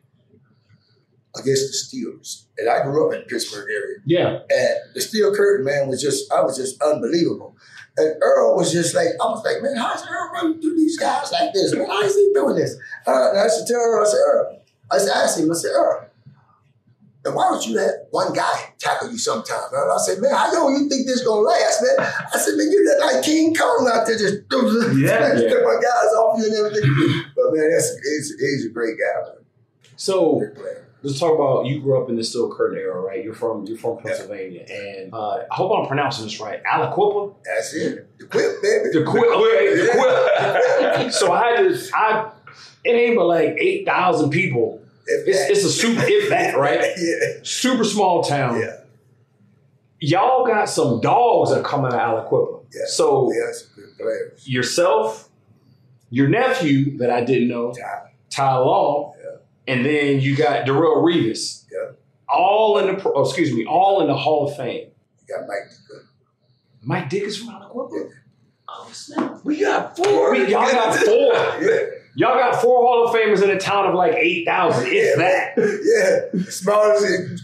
against 1.37 1.91
the 1.91 1.97
Steelers, 1.97 2.45
and 2.57 2.69
I 2.69 2.83
grew 2.83 3.07
up 3.07 3.13
in 3.13 3.21
the 3.21 3.25
Pittsburgh 3.25 3.67
area. 3.69 3.97
Yeah. 4.05 4.39
And 4.49 4.77
the 4.95 4.99
steel 5.01 5.33
curtain, 5.33 5.65
man, 5.65 5.87
was 5.87 6.01
just, 6.01 6.31
I 6.31 6.41
was 6.41 6.57
just 6.57 6.81
unbelievable. 6.81 7.55
And 7.97 8.15
Earl 8.21 8.55
was 8.57 8.71
just 8.71 8.93
like, 8.95 9.07
I 9.21 9.25
was 9.25 9.43
like, 9.45 9.61
man, 9.61 9.77
how's 9.77 10.01
Earl 10.05 10.31
running 10.33 10.61
through 10.61 10.75
these 10.75 10.97
guys 10.99 11.31
like 11.31 11.53
this? 11.53 11.73
Man, 11.73 11.85
how 11.87 12.01
is 12.01 12.15
he 12.15 12.31
doing 12.33 12.55
this? 12.55 12.75
Uh, 13.07 13.29
and 13.29 13.39
I 13.39 13.47
said 13.47 13.65
to 13.67 13.73
tell 13.73 13.81
Earl, 13.81 14.05
I 14.05 14.09
said, 14.09 14.17
Earl, 14.27 14.60
I 14.91 14.97
said, 14.97 15.13
asked 15.15 15.39
him, 15.39 15.49
I 15.51 15.53
said, 15.55 15.71
Earl, 15.71 16.05
and 17.23 17.35
why 17.35 17.49
don't 17.49 17.65
you 17.67 17.75
let 17.75 18.07
one 18.09 18.33
guy 18.33 18.73
tackle 18.79 19.11
you 19.11 19.17
sometime? 19.17 19.69
And 19.71 19.91
I 19.91 19.97
said, 19.97 20.19
man, 20.19 20.33
how 20.33 20.53
long 20.53 20.73
you 20.73 20.89
think 20.89 21.05
this 21.05 21.23
gonna 21.23 21.41
last, 21.41 21.83
man? 21.83 22.07
I 22.33 22.37
said, 22.37 22.55
man, 22.57 22.71
you 22.71 22.83
look 22.83 23.13
like 23.13 23.23
King 23.23 23.53
Kong 23.53 23.89
out 23.93 24.07
there 24.07 24.17
just 24.17 24.41
Yeah, 24.97 25.37
yeah. 25.37 25.61
my 25.63 25.79
guys 25.81 26.13
off 26.17 26.39
you 26.39 26.45
and 26.45 26.55
everything. 26.55 27.23
But 27.35 27.53
man, 27.53 27.71
that's 27.71 27.95
he's, 28.03 28.35
he's 28.39 28.65
a 28.65 28.69
great 28.69 28.97
guy, 28.97 29.29
man. 29.29 29.45
So 29.95 30.39
Great 30.39 30.81
let's 31.03 31.19
talk 31.19 31.33
about 31.33 31.65
you 31.65 31.81
grew 31.81 32.01
up 32.01 32.09
in 32.09 32.15
the 32.15 32.23
Steel 32.23 32.53
Curtain 32.53 32.77
era, 32.77 32.99
right? 32.99 33.23
You're 33.23 33.33
from 33.33 33.65
you're 33.65 33.77
from 33.77 33.97
Pennsylvania, 33.97 34.65
and 34.69 35.13
uh, 35.13 35.43
I 35.51 35.55
hope 35.55 35.77
I'm 35.77 35.87
pronouncing 35.87 36.25
this 36.25 36.39
right. 36.39 36.61
Aliquippa. 36.63 37.35
That's 37.43 37.73
it. 37.73 38.19
The 38.19 38.25
whip, 38.25 38.61
baby. 38.61 38.89
The 38.93 39.03
quick. 39.03 39.31
Okay, 39.31 39.75
the 39.75 41.01
quick. 41.01 41.11
so 41.13 41.31
I 41.31 41.51
had 41.51 41.69
to. 41.69 41.89
I 41.95 42.31
it 42.83 42.91
ain't 42.91 43.15
but 43.15 43.25
like 43.25 43.57
eight 43.59 43.85
thousand 43.85 44.29
people. 44.31 44.80
It's, 45.27 45.49
it's 45.59 45.63
a 45.65 45.69
super 45.71 46.01
if 46.05 46.29
that 46.29 46.57
right. 46.57 46.81
yeah. 46.97 47.39
Super 47.43 47.83
small 47.83 48.23
town. 48.23 48.59
Yeah. 48.59 48.77
Y'all 49.99 50.45
got 50.47 50.65
some 50.69 50.99
dogs 51.01 51.53
that 51.53 51.63
come 51.63 51.85
out 51.85 51.93
of 51.93 52.25
Aliquippa. 52.31 52.65
Yeah. 52.73 52.81
So 52.87 53.31
Yeah, 53.31 53.41
that's 53.45 53.65
a 53.71 53.75
good 53.75 53.97
player. 53.97 54.33
yourself, 54.43 55.29
your 56.09 56.27
nephew 56.27 56.97
that 56.97 57.09
I 57.11 57.23
didn't 57.23 57.49
know, 57.49 57.71
Ty. 57.71 58.11
Ty 58.29 58.55
Law, 58.57 59.13
Yeah. 59.23 59.73
and 59.73 59.85
then 59.85 60.19
you 60.21 60.35
got 60.35 60.65
Darrelle 60.65 61.03
Revis. 61.03 61.65
Yeah. 61.71 61.91
All 62.27 62.79
in 62.79 62.87
the 62.87 62.99
pro- 63.01 63.13
oh, 63.13 63.23
excuse 63.25 63.53
me, 63.53 63.65
all 63.65 64.01
in 64.01 64.07
the 64.07 64.15
Hall 64.15 64.47
of 64.49 64.55
Fame. 64.57 64.89
You 65.27 65.35
got 65.37 65.47
Mike 65.47 65.69
Good. 65.87 66.01
Mike 66.81 67.09
Ditka 67.09 67.23
is 67.27 67.37
from 67.37 67.49
Aliquippa. 67.49 68.09
Oh 68.73 68.89
snap! 68.93 69.41
We 69.43 69.59
got 69.59 69.95
four. 69.97 70.31
We- 70.31 70.47
y'all 70.49 70.71
got 70.71 70.95
four. 70.97 71.33
Yeah. 72.15 72.27
Y'all 72.27 72.37
got 72.37 72.61
four 72.61 72.81
Hall 72.81 73.07
of 73.07 73.15
Famers 73.15 73.43
in 73.43 73.49
a 73.49 73.59
town 73.59 73.87
of 73.87 73.95
like 73.95 74.13
eight 74.13 74.45
thousand. 74.45 74.85
If 74.87 75.17
that. 75.17 75.53
Yeah. 76.37 76.41
As 76.47 76.55
small 76.55 76.91
as 76.91 77.03
it, 77.03 77.39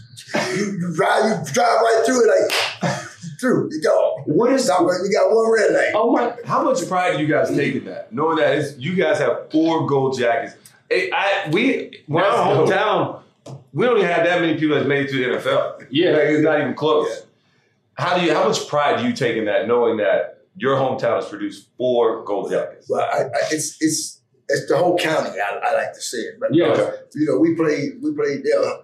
you, 0.58 0.78
you 0.78 0.94
drive, 0.94 1.46
you 1.46 1.52
drive 1.52 1.80
right 1.80 2.02
through 2.04 2.24
it 2.24 2.28
like 2.28 2.98
through. 3.40 3.68
You 3.72 3.82
go. 3.82 4.22
What 4.26 4.52
is 4.52 4.64
Stop 4.64 4.82
it. 4.82 5.04
You 5.04 5.12
got 5.12 5.34
one 5.34 5.52
red 5.52 5.72
light. 5.72 5.92
Oh 5.94 6.12
my! 6.12 6.34
How 6.44 6.62
much 6.62 6.86
pride 6.88 7.16
do 7.16 7.22
you 7.22 7.28
guys 7.28 7.50
take 7.50 7.76
in 7.76 7.84
that? 7.86 8.12
Knowing 8.12 8.36
that 8.36 8.58
it's, 8.58 8.76
you 8.78 8.94
guys 8.94 9.18
have 9.18 9.50
four 9.50 9.86
gold 9.86 10.18
jackets. 10.18 10.54
Hey, 10.90 11.10
I 11.12 11.48
we 11.50 12.02
when 12.06 12.24
I'm 12.24 12.32
hometown, 12.32 13.22
we 13.72 13.86
don't 13.86 13.98
even 13.98 14.10
have 14.10 14.24
that 14.24 14.40
many 14.40 14.58
people 14.58 14.76
that's 14.76 14.88
made 14.88 15.06
it 15.06 15.10
to 15.10 15.16
the 15.16 15.38
NFL. 15.38 15.86
Yeah. 15.90 16.10
like, 16.10 16.20
it's 16.24 16.42
not 16.42 16.60
even 16.60 16.74
close. 16.74 17.26
How 17.94 18.18
do 18.18 18.24
you? 18.24 18.34
How 18.34 18.46
much 18.46 18.66
pride 18.68 19.00
do 19.00 19.06
you 19.06 19.12
take 19.12 19.36
in 19.36 19.44
that, 19.46 19.66
knowing 19.68 19.98
that 19.98 20.44
your 20.56 20.76
hometown 20.76 21.16
has 21.16 21.28
produced 21.28 21.68
four 21.76 22.24
gold 22.24 22.50
jackets? 22.50 22.88
Well, 22.88 23.02
I, 23.02 23.24
I, 23.24 23.30
it's 23.50 23.76
it's 23.80 24.17
it's 24.48 24.66
the 24.68 24.76
whole 24.76 24.96
county. 24.98 25.38
I, 25.40 25.58
I 25.62 25.74
like 25.74 25.92
to 25.94 26.00
say 26.00 26.18
it, 26.18 26.40
but 26.40 26.54
Yeah. 26.54 26.68
uh, 26.72 26.92
you 27.14 27.26
know, 27.26 27.38
we 27.38 27.54
played 27.54 28.00
we 28.02 28.14
played 28.14 28.44
there 28.44 28.78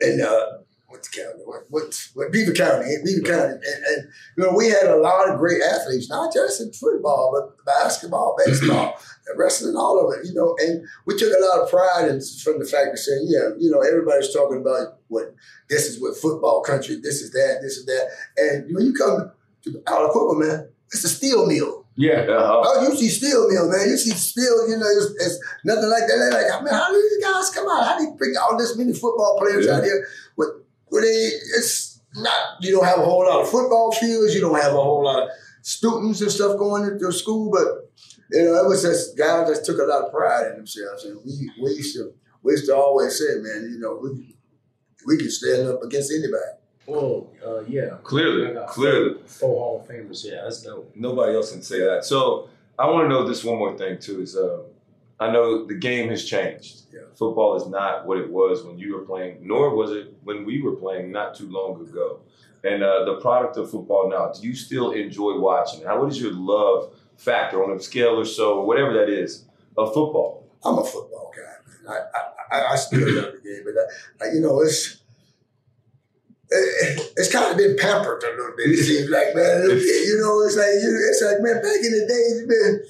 in 0.00 0.20
uh, 0.20 0.58
what's 0.88 1.08
the 1.08 1.22
county? 1.22 1.42
What 1.44 1.64
what, 1.68 2.08
what 2.14 2.32
Beaver 2.32 2.52
County? 2.52 2.86
in 2.94 3.04
Beaver 3.04 3.26
County, 3.26 3.52
and, 3.54 3.84
and 3.84 4.08
you 4.36 4.44
know, 4.44 4.52
we 4.56 4.68
had 4.68 4.86
a 4.86 4.96
lot 4.96 5.28
of 5.30 5.38
great 5.38 5.62
athletes, 5.62 6.08
not 6.08 6.32
just 6.32 6.60
in 6.60 6.72
football, 6.72 7.32
but 7.34 7.64
basketball, 7.64 8.36
baseball, 8.46 8.98
wrestling, 9.36 9.76
all 9.76 9.98
of 10.00 10.18
it. 10.18 10.26
You 10.26 10.34
know, 10.34 10.56
and 10.60 10.86
we 11.06 11.16
took 11.16 11.32
a 11.32 11.44
lot 11.44 11.60
of 11.62 11.70
pride 11.70 12.08
in, 12.08 12.20
from 12.42 12.58
the 12.58 12.64
fact 12.66 12.88
of 12.92 12.98
saying, 12.98 13.26
yeah, 13.28 13.50
you 13.58 13.70
know, 13.70 13.80
everybody's 13.80 14.32
talking 14.32 14.60
about 14.60 14.98
what 15.08 15.34
this 15.68 15.86
is 15.86 16.00
what 16.00 16.16
football 16.16 16.62
country, 16.62 16.96
this 16.96 17.20
is 17.22 17.32
that, 17.32 17.58
this 17.62 17.76
is 17.76 17.86
that, 17.86 18.08
and 18.36 18.74
when 18.74 18.86
you 18.86 18.94
come 18.94 19.30
to 19.62 19.70
Aliquippa, 19.86 20.38
man, 20.38 20.68
it's 20.92 21.04
a 21.04 21.08
steel 21.08 21.46
mill. 21.46 21.83
Yeah. 21.96 22.26
Uh-huh. 22.26 22.62
Oh, 22.64 22.82
you 22.88 22.96
see 22.96 23.08
steel 23.08 23.48
mill, 23.48 23.70
man. 23.70 23.88
You 23.88 23.96
see 23.96 24.10
steel, 24.10 24.68
you 24.68 24.76
know, 24.76 24.86
it's, 24.86 25.14
it's 25.24 25.38
nothing 25.64 25.88
like 25.88 26.02
that. 26.08 26.16
They're 26.18 26.50
like, 26.50 26.64
man, 26.64 26.74
how 26.74 26.90
do 26.90 27.00
these 27.00 27.24
guys 27.24 27.50
come 27.50 27.68
out? 27.68 27.86
How 27.86 27.98
do 27.98 28.04
you 28.04 28.14
bring 28.18 28.34
all 28.40 28.58
this 28.58 28.76
many 28.76 28.92
football 28.92 29.38
players 29.38 29.66
Yeah. 29.66 29.76
out 29.76 29.84
here? 29.84 30.06
But 30.36 30.48
where 30.88 31.02
they, 31.02 31.30
it's 31.58 32.00
not, 32.16 32.32
you 32.60 32.72
don't 32.72 32.84
have 32.84 32.98
a 32.98 33.04
whole 33.04 33.24
lot 33.24 33.42
of 33.42 33.48
football 33.48 33.92
fields. 33.92 34.34
You 34.34 34.40
don't 34.40 34.60
have 34.60 34.72
a 34.72 34.82
whole 34.82 35.04
lot 35.04 35.22
of 35.24 35.28
students 35.62 36.20
and 36.20 36.30
stuff 36.32 36.58
going 36.58 36.82
into 36.84 37.12
school. 37.12 37.50
But, 37.52 37.90
you 38.32 38.44
know, 38.44 38.54
it 38.64 38.68
was 38.68 38.82
just 38.82 39.16
guys 39.16 39.46
that 39.48 39.64
took 39.64 39.78
a 39.78 39.84
lot 39.84 40.02
of 40.04 40.10
pride 40.12 40.48
in 40.50 40.56
themselves. 40.56 41.04
And 41.04 41.20
we, 41.24 41.50
we 41.62 41.70
used 41.74 41.94
to, 41.96 42.12
we 42.42 42.52
used 42.52 42.66
to 42.66 42.74
always 42.76 43.16
say, 43.16 43.36
man, 43.38 43.70
you 43.72 43.78
know, 43.78 44.00
we, 44.02 44.34
we 45.06 45.16
can 45.16 45.30
stand 45.30 45.68
up 45.68 45.80
against 45.82 46.10
anybody. 46.10 46.58
Oh, 46.86 47.28
uh, 47.44 47.60
yeah. 47.60 47.96
Clearly, 48.02 48.54
clearly. 48.68 49.18
Four 49.26 49.58
Hall 49.58 49.80
of 49.80 49.88
Famers. 49.88 50.24
Yeah, 50.24 50.42
that's 50.42 50.62
dope. 50.62 50.90
Nobody 50.94 51.34
else 51.34 51.52
can 51.52 51.62
say 51.62 51.80
that. 51.80 52.04
So 52.04 52.48
I 52.78 52.86
want 52.86 53.04
to 53.04 53.08
know 53.08 53.26
this 53.26 53.44
one 53.44 53.58
more 53.58 53.76
thing 53.76 53.98
too. 53.98 54.20
Is 54.20 54.36
uh, 54.36 54.62
I 55.18 55.30
know 55.30 55.64
the 55.66 55.74
game 55.74 56.10
has 56.10 56.24
changed. 56.24 56.82
Yeah. 56.92 57.00
Football 57.14 57.56
is 57.56 57.66
not 57.66 58.06
what 58.06 58.18
it 58.18 58.30
was 58.30 58.64
when 58.64 58.78
you 58.78 58.94
were 58.94 59.02
playing, 59.02 59.38
nor 59.46 59.74
was 59.74 59.92
it 59.92 60.14
when 60.24 60.44
we 60.44 60.60
were 60.60 60.76
playing 60.76 61.10
not 61.10 61.34
too 61.34 61.48
long 61.50 61.80
ago. 61.80 62.20
And 62.64 62.82
uh, 62.82 63.04
the 63.04 63.16
product 63.20 63.56
of 63.58 63.70
football 63.70 64.08
now, 64.08 64.32
do 64.32 64.46
you 64.46 64.54
still 64.54 64.92
enjoy 64.92 65.38
watching? 65.38 65.82
it? 65.82 65.86
How 65.86 66.00
what 66.00 66.10
is 66.10 66.20
your 66.20 66.32
love 66.32 66.94
factor 67.16 67.62
on 67.62 67.76
a 67.76 67.80
scale 67.80 68.18
or 68.18 68.24
so, 68.24 68.62
whatever 68.62 68.92
that 68.94 69.08
is, 69.08 69.44
of 69.76 69.92
football? 69.92 70.46
I'm 70.64 70.78
a 70.78 70.84
football 70.84 71.30
guy, 71.36 71.92
man. 71.92 72.02
I, 72.52 72.56
I, 72.56 72.58
I, 72.58 72.72
I 72.72 72.76
still 72.76 73.00
love 73.00 73.32
the 73.34 73.40
game, 73.44 73.64
but 73.64 74.26
uh, 74.26 74.30
you 74.30 74.40
know, 74.40 74.60
it's 74.62 74.92
it, 74.92 75.00
it's 76.50 77.32
kind 77.32 77.50
of 77.50 77.56
been 77.56 77.76
pampered 77.76 78.22
a 78.22 78.30
little 78.36 78.54
bit. 78.56 78.70
It 78.70 78.84
seems 78.84 79.10
like, 79.10 79.34
man, 79.34 79.62
you 79.70 80.18
know, 80.20 80.40
it's 80.42 80.56
like 80.56 80.74
you, 80.82 80.92
it's 81.10 81.22
like, 81.22 81.40
man, 81.40 81.62
back 81.62 81.80
in 81.82 81.92
the 81.92 82.06
days, 82.06 82.44
man, 82.46 82.80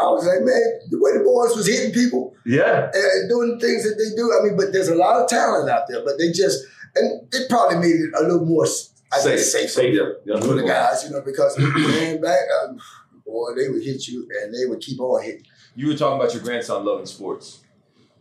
I 0.00 0.04
was 0.10 0.24
like, 0.24 0.40
man, 0.40 0.62
the 0.90 0.98
way 0.98 1.12
the 1.12 1.24
boys 1.24 1.54
was 1.56 1.66
hitting 1.66 1.92
people 1.92 2.34
Yeah. 2.46 2.90
and 2.92 3.28
doing 3.28 3.58
things 3.60 3.84
that 3.84 3.96
they 3.96 4.16
do. 4.16 4.32
I 4.32 4.44
mean, 4.46 4.56
but 4.56 4.72
there's 4.72 4.88
a 4.88 4.94
lot 4.94 5.20
of 5.22 5.28
talent 5.28 5.68
out 5.68 5.84
there, 5.88 6.02
but 6.04 6.18
they 6.18 6.32
just 6.32 6.64
and 6.96 7.22
it 7.32 7.48
probably 7.50 7.76
made 7.78 8.00
it 8.00 8.10
a 8.18 8.22
little 8.22 8.46
more, 8.46 8.64
I 9.12 9.18
safer 9.18 9.68
safe. 9.68 9.94
Yeah. 9.94 10.02
yeah. 10.24 10.40
for 10.40 10.54
the 10.54 10.64
guys, 10.64 11.04
you 11.04 11.10
know, 11.10 11.20
because 11.20 11.58
man, 11.58 12.20
back, 12.20 12.40
um, 12.64 12.78
boy, 13.26 13.54
they 13.54 13.68
would 13.68 13.82
hit 13.84 14.08
you 14.08 14.26
and 14.42 14.54
they 14.54 14.64
would 14.66 14.80
keep 14.80 14.98
on 15.00 15.22
hitting. 15.22 15.44
You 15.76 15.88
were 15.88 15.94
talking 15.94 16.18
about 16.20 16.34
your 16.34 16.42
grandson 16.42 16.84
loving 16.84 17.06
sports. 17.06 17.60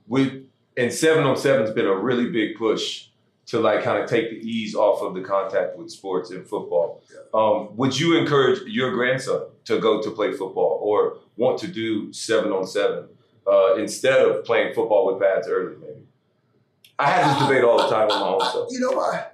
We 0.08 0.44
and 0.76 0.94
seven 0.94 1.24
on 1.24 1.38
seven's 1.38 1.72
been 1.72 1.88
a 1.88 1.96
really 1.96 2.30
big 2.30 2.56
push 2.58 3.08
to 3.48 3.60
like 3.60 3.84
kind 3.84 4.02
of 4.04 4.10
take 4.10 4.30
the 4.30 4.38
ease 4.38 4.76
off 4.76 5.02
of 5.02 5.14
the 5.16 5.22
contact 5.22 5.78
with 5.78 5.90
sports 5.90 6.32
and 6.32 6.46
football. 6.48 7.02
Um, 7.34 7.76
would 7.78 7.98
you 8.00 8.18
encourage 8.18 8.62
your 8.68 8.92
grandson 8.92 9.44
to 9.66 9.80
go 9.80 10.02
to 10.02 10.12
play 10.12 10.32
football 10.34 10.80
or 10.82 11.18
want 11.38 11.58
to 11.60 11.68
do 11.68 12.12
seven 12.14 12.52
on 12.52 12.66
seven 12.68 13.08
uh, 13.50 13.76
instead 13.76 14.20
of 14.22 14.44
playing 14.46 14.74
football 14.74 15.08
with 15.08 15.22
pads 15.22 15.48
early? 15.48 15.76
Maybe 15.80 16.02
I 17.00 17.10
have 17.12 17.40
this 17.40 17.48
debate 17.48 17.64
all 17.64 17.78
the 17.78 17.90
time 17.90 18.08
with 18.08 18.16
my 18.18 18.28
own 18.28 18.42
I- 18.42 18.52
self. 18.52 18.68
You 18.72 18.80
know, 18.82 19.00
I, 19.00 19.26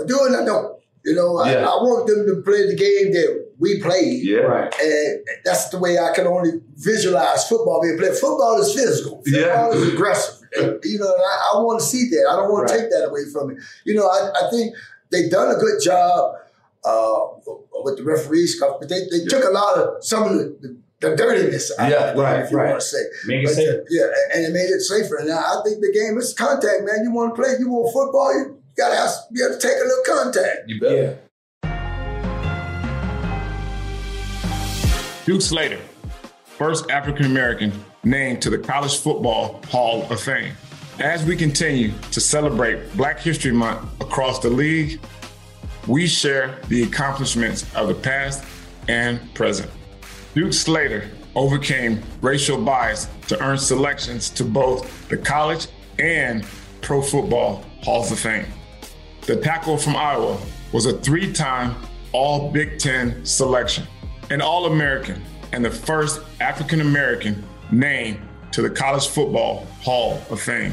I 0.00 0.06
do 0.06 0.24
and 0.26 0.36
I 0.36 0.44
don't. 0.44 0.78
You 1.04 1.14
know, 1.14 1.38
I, 1.38 1.52
Yeah. 1.52 1.64
I 1.66 1.76
want 1.76 2.06
them 2.08 2.26
to 2.26 2.42
play 2.42 2.66
the 2.66 2.74
game 2.74 3.12
that 3.12 3.46
we 3.58 3.80
played. 3.80 4.24
Yeah, 4.24 4.38
Right. 4.40 4.74
And 4.80 5.24
that's 5.44 5.68
the 5.68 5.78
way 5.78 5.98
I 5.98 6.12
can 6.14 6.26
only 6.26 6.60
visualize 6.76 7.48
football 7.48 7.80
being 7.80 7.96
played. 7.96 8.12
Football 8.14 8.60
is 8.60 8.74
physical. 8.74 9.22
Football 9.22 9.40
Yeah. 9.40 9.68
is 9.70 9.94
aggressive. 9.94 10.37
And, 10.56 10.78
you 10.84 10.98
know, 10.98 11.12
and 11.12 11.22
I, 11.22 11.52
I 11.54 11.62
want 11.62 11.80
to 11.80 11.86
see 11.86 12.08
that. 12.10 12.26
I 12.30 12.36
don't 12.36 12.50
want 12.52 12.68
to 12.68 12.76
take 12.78 12.90
that 12.90 13.06
away 13.08 13.22
from 13.32 13.50
it. 13.50 13.58
You 13.84 13.94
know, 13.94 14.06
I, 14.06 14.30
I 14.46 14.50
think 14.50 14.74
they've 15.10 15.30
done 15.30 15.50
a 15.54 15.58
good 15.58 15.80
job 15.82 16.34
uh, 16.84 17.20
with 17.84 17.96
the 17.98 18.04
referees, 18.04 18.60
but 18.60 18.88
they, 18.88 19.00
they 19.10 19.24
took 19.26 19.44
a 19.44 19.50
lot 19.50 19.76
of 19.78 20.04
some 20.04 20.22
of 20.24 20.30
the, 20.38 20.56
the, 20.60 21.08
the 21.10 21.16
dirtiness 21.16 21.70
out 21.78 21.90
Yeah, 21.90 21.96
of 22.10 22.16
it, 22.16 22.20
right, 22.20 22.40
if 22.44 22.50
you 22.50 22.56
right. 22.56 22.70
want 22.70 22.80
to 22.80 22.86
say. 22.86 22.98
Make 23.26 23.42
it 23.42 23.46
But, 23.46 23.54
safe. 23.54 23.68
uh, 23.68 23.82
yeah, 23.90 24.06
and 24.34 24.44
it 24.46 24.52
made 24.52 24.70
it 24.70 24.80
safer. 24.80 25.16
And 25.16 25.30
I 25.30 25.36
I 25.36 25.60
think 25.64 25.80
the 25.80 25.92
game 25.92 26.16
is 26.18 26.32
contact, 26.34 26.82
man. 26.84 27.04
You 27.04 27.12
want 27.12 27.34
to 27.36 27.42
play, 27.42 27.54
you 27.58 27.68
want 27.70 27.92
football, 27.92 28.32
you 28.34 28.62
gotta 28.76 28.96
have, 28.96 29.10
be 29.32 29.40
able 29.42 29.54
to 29.58 29.60
take 29.60 29.76
a 29.76 29.84
little 29.84 30.04
contact. 30.24 30.68
you 30.68 30.80
bet. 30.80 30.92
Yeah. 30.92 31.14
Duke 35.24 35.42
Slater, 35.42 35.80
first 36.44 36.90
African 36.90 37.26
American 37.26 37.70
named 38.08 38.40
to 38.42 38.50
the 38.50 38.58
College 38.58 38.98
Football 38.98 39.60
Hall 39.68 40.10
of 40.10 40.20
Fame. 40.20 40.54
As 40.98 41.24
we 41.24 41.36
continue 41.36 41.92
to 42.10 42.20
celebrate 42.20 42.92
Black 42.96 43.20
History 43.20 43.52
Month 43.52 44.00
across 44.00 44.38
the 44.38 44.48
league, 44.48 44.98
we 45.86 46.06
share 46.06 46.58
the 46.68 46.82
accomplishments 46.82 47.64
of 47.74 47.88
the 47.88 47.94
past 47.94 48.44
and 48.88 49.32
present. 49.34 49.70
Duke 50.34 50.52
Slater 50.52 51.10
overcame 51.34 52.02
racial 52.20 52.62
bias 52.62 53.08
to 53.28 53.40
earn 53.42 53.58
selections 53.58 54.30
to 54.30 54.44
both 54.44 55.08
the 55.08 55.16
college 55.16 55.68
and 55.98 56.44
Pro 56.80 57.02
Football 57.02 57.64
Halls 57.82 58.10
of 58.10 58.18
Fame. 58.18 58.46
The 59.22 59.36
tackle 59.36 59.76
from 59.76 59.94
Iowa 59.94 60.38
was 60.72 60.86
a 60.86 60.98
three 60.98 61.32
time 61.32 61.76
All 62.12 62.50
Big 62.50 62.78
Ten 62.78 63.24
selection, 63.24 63.86
an 64.30 64.40
All 64.40 64.66
American, 64.66 65.22
and 65.52 65.64
the 65.64 65.70
first 65.70 66.20
African 66.40 66.80
American 66.80 67.46
named 67.70 68.20
to 68.52 68.62
the 68.62 68.70
College 68.70 69.08
Football 69.08 69.66
Hall 69.82 70.22
of 70.30 70.40
Fame. 70.40 70.72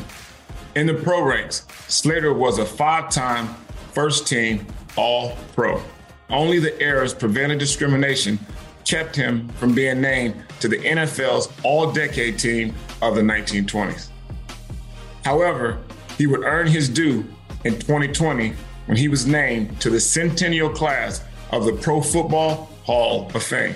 In 0.75 0.87
the 0.87 0.93
pro 0.93 1.23
ranks, 1.23 1.65
Slater 1.87 2.33
was 2.33 2.57
a 2.57 2.65
five 2.65 3.09
time 3.09 3.47
first 3.93 4.27
team 4.27 4.65
All 4.95 5.37
Pro. 5.53 5.81
Only 6.29 6.59
the 6.59 6.79
errors 6.81 7.13
prevented 7.13 7.59
discrimination 7.59 8.39
kept 8.83 9.15
him 9.15 9.49
from 9.49 9.73
being 9.73 10.01
named 10.01 10.43
to 10.59 10.67
the 10.67 10.77
NFL's 10.77 11.49
All 11.63 11.91
Decade 11.91 12.37
team 12.37 12.73
of 13.01 13.15
the 13.15 13.21
1920s. 13.21 14.09
However, 15.23 15.79
he 16.17 16.27
would 16.27 16.43
earn 16.43 16.67
his 16.67 16.87
due 16.87 17.25
in 17.63 17.79
2020 17.79 18.53
when 18.85 18.97
he 18.97 19.07
was 19.07 19.25
named 19.25 19.79
to 19.81 19.89
the 19.89 19.99
centennial 19.99 20.69
class 20.69 21.23
of 21.51 21.65
the 21.65 21.73
Pro 21.73 22.01
Football 22.01 22.69
Hall 22.83 23.31
of 23.33 23.43
Fame. 23.43 23.75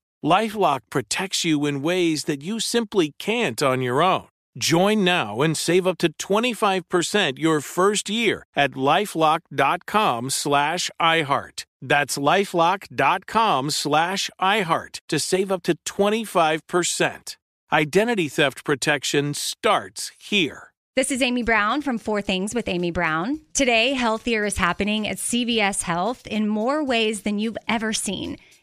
Lifelock 0.23 0.81
protects 0.89 1.43
you 1.43 1.65
in 1.65 1.81
ways 1.81 2.25
that 2.25 2.43
you 2.43 2.59
simply 2.59 3.13
can't 3.17 3.61
on 3.63 3.81
your 3.81 4.01
own. 4.03 4.27
Join 4.57 5.03
now 5.03 5.41
and 5.41 5.57
save 5.57 5.87
up 5.87 5.97
to 5.99 6.13
25% 6.13 7.39
your 7.39 7.61
first 7.61 8.09
year 8.09 8.45
at 8.55 8.71
lifelock.com 8.71 10.29
slash 10.29 10.91
iHeart. 11.01 11.65
That's 11.81 12.17
lifelock.com 12.17 13.69
slash 13.71 14.29
iHeart 14.39 14.99
to 15.09 15.19
save 15.19 15.51
up 15.51 15.63
to 15.63 15.75
25%. 15.87 17.37
Identity 17.73 18.27
theft 18.27 18.63
protection 18.65 19.33
starts 19.33 20.11
here. 20.19 20.71
This 20.97 21.09
is 21.09 21.21
Amy 21.21 21.41
Brown 21.41 21.81
from 21.81 21.97
Four 21.97 22.21
Things 22.21 22.53
with 22.53 22.67
Amy 22.67 22.91
Brown. 22.91 23.39
Today, 23.53 23.93
Healthier 23.93 24.43
is 24.43 24.57
happening 24.57 25.07
at 25.07 25.17
CVS 25.17 25.83
Health 25.83 26.27
in 26.27 26.49
more 26.49 26.83
ways 26.83 27.21
than 27.21 27.39
you've 27.39 27.57
ever 27.69 27.93
seen. 27.93 28.37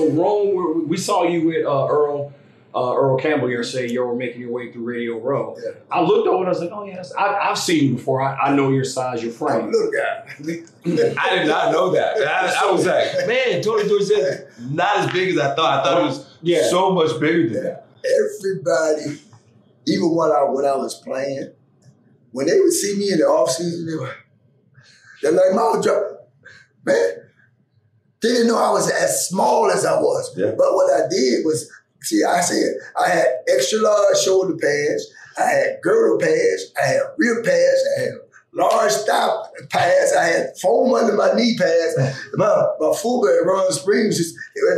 So 0.00 0.10
Rome, 0.12 0.54
we- 0.78 0.84
we 0.84 0.96
saw 0.96 1.24
you 1.24 1.46
with 1.46 1.66
uh, 1.66 1.86
Earl 1.88 2.32
uh, 2.74 2.94
Earl 2.94 3.18
Campbell 3.18 3.50
yesterday. 3.50 3.92
You 3.92 4.04
were 4.04 4.14
making 4.14 4.40
your 4.40 4.52
way 4.52 4.70
through 4.72 4.84
Radio 4.84 5.18
Row. 5.18 5.56
Yeah. 5.62 5.72
I 5.90 6.00
looked 6.02 6.28
over 6.28 6.38
and 6.38 6.46
I 6.46 6.50
was 6.50 6.60
like, 6.60 6.70
oh 6.72 6.84
yes, 6.84 7.12
I, 7.18 7.50
I've 7.50 7.58
seen 7.58 7.84
you 7.90 7.94
before. 7.96 8.22
I, 8.22 8.36
I 8.36 8.54
know 8.54 8.70
your 8.70 8.84
size, 8.84 9.22
your 9.24 9.32
I'm 9.32 9.38
frame. 9.38 9.72
little 9.72 9.90
guy. 9.90 10.24
I 11.20 11.34
did 11.36 11.48
not 11.48 11.72
know 11.72 11.90
that. 11.90 12.16
I, 12.18 12.68
I 12.68 12.70
was 12.70 12.86
like, 12.86 13.08
man, 13.26 13.60
Tony 13.62 13.88
Dorsett 13.88 14.48
not 14.70 14.98
as 14.98 15.12
big 15.12 15.30
as 15.30 15.38
I 15.38 15.54
thought. 15.56 15.80
I 15.80 15.84
thought 15.84 16.00
it 16.02 16.06
was 16.06 16.36
Yeah. 16.42 16.68
so 16.70 16.92
much 16.92 17.18
bigger 17.20 17.48
than 17.52 17.64
that. 17.64 17.86
Everybody, 18.04 19.20
even 19.86 20.14
when 20.14 20.30
I 20.30 20.44
when 20.44 20.64
I 20.64 20.76
was 20.76 20.94
playing, 21.02 21.52
when 22.30 22.46
they 22.46 22.58
would 22.60 22.72
see 22.72 22.96
me 22.96 23.10
in 23.12 23.18
the 23.18 23.24
off 23.26 23.50
season, 23.50 23.86
they 23.86 23.96
were 23.96 24.14
they're 25.22 25.32
like, 25.32 25.54
"Mama, 25.54 25.82
drop, 25.82 26.30
man." 26.86 27.16
They 28.22 28.28
didn't 28.28 28.48
know 28.48 28.58
I 28.58 28.70
was 28.70 28.90
as 28.90 29.28
small 29.28 29.70
as 29.70 29.84
I 29.86 29.94
was. 29.94 30.36
Yeah. 30.36 30.52
But 30.56 30.74
what 30.74 30.92
I 30.92 31.08
did 31.08 31.44
was, 31.44 31.70
see, 32.02 32.22
I 32.22 32.40
said 32.40 32.74
I 32.98 33.08
had 33.08 33.26
extra 33.48 33.80
large 33.80 34.18
shoulder 34.18 34.56
pads, 34.56 35.12
I 35.38 35.44
had 35.44 35.78
girdle 35.82 36.18
pads, 36.18 36.72
I 36.80 36.86
had 36.86 37.02
rib 37.16 37.44
pads, 37.44 37.84
I 37.96 38.00
had 38.02 38.12
large 38.52 38.92
thigh 38.92 39.42
pads, 39.70 40.12
I 40.14 40.24
had 40.24 40.58
foam 40.60 40.92
under 40.92 41.14
my 41.14 41.32
knee 41.32 41.56
pads. 41.56 41.96
Mm-hmm. 41.98 42.38
my, 42.38 42.66
my 42.78 42.94
fullback, 42.94 43.44
Ron 43.46 43.72
Springs, 43.72 44.18
just, 44.18 44.34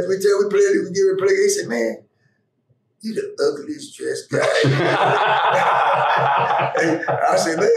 we 0.09 0.19
tell 0.19 0.39
we 0.39 0.49
played, 0.49 0.85
we 0.85 0.93
give 0.93 1.09
it 1.09 1.19
play. 1.19 1.35
He 1.35 1.49
said, 1.49 1.69
"Man, 1.69 2.05
you 3.01 3.15
the 3.15 3.35
ugliest 3.43 3.97
dressed 3.97 4.31
guy." 4.31 5.59
I 6.83 7.37
said, 7.37 7.59
man, 7.59 7.69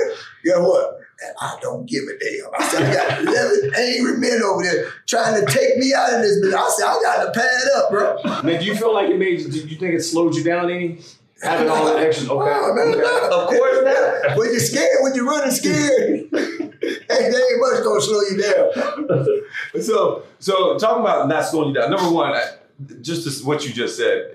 guess 0.43 0.57
what? 0.57 0.94
And 1.23 1.35
I 1.39 1.57
don't 1.61 1.85
give 1.85 2.03
a 2.03 2.17
damn. 2.19 2.51
I 2.59 2.67
said, 2.67 2.83
I 2.83 2.93
got 2.93 3.21
11 3.21 3.71
angry 3.77 4.17
men 4.17 4.41
over 4.43 4.63
there 4.63 4.91
trying 5.05 5.39
to 5.39 5.51
take 5.51 5.77
me 5.77 5.93
out 5.93 6.13
of 6.13 6.21
this 6.21 6.41
business. 6.41 6.55
I 6.55 6.69
said, 6.69 6.85
I 6.85 6.99
got 7.01 7.25
to 7.25 7.39
pad 7.39 7.67
up, 7.77 7.89
bro. 7.89 8.41
Man, 8.43 8.59
do 8.59 8.65
you 8.65 8.75
feel 8.75 8.93
like 8.93 9.09
it 9.09 9.17
made 9.17 9.41
you, 9.41 9.49
do 9.49 9.59
you 9.59 9.77
think 9.77 9.93
it 9.93 10.03
slowed 10.03 10.35
you 10.35 10.43
down 10.43 10.69
any? 10.69 10.99
Having 11.41 11.69
all 11.69 11.85
that 11.85 11.97
action, 12.07 12.29
okay. 12.29 12.51
Wow, 12.51 12.73
man, 12.73 12.87
okay. 12.95 13.27
Of 13.27 13.47
course 13.49 13.83
not. 13.83 14.37
When 14.37 14.51
you're 14.51 14.59
scared, 14.59 14.97
when 15.01 15.15
you're 15.15 15.25
running 15.25 15.51
scared, 15.51 16.29
hey, 16.31 17.07
they 17.09 17.37
ain't 17.37 17.59
much 17.59 17.83
gonna 17.83 18.01
slow 18.01 18.21
you 18.21 18.41
down. 18.41 19.41
So, 19.81 20.23
so 20.39 20.77
talking 20.77 21.01
about 21.01 21.27
not 21.27 21.43
slowing 21.43 21.69
you 21.69 21.75
down. 21.75 21.91
Number 21.91 22.09
one, 22.09 22.33
I, 22.33 22.51
just 23.01 23.27
as 23.27 23.43
what 23.43 23.65
you 23.65 23.73
just 23.73 23.97
said. 23.97 24.34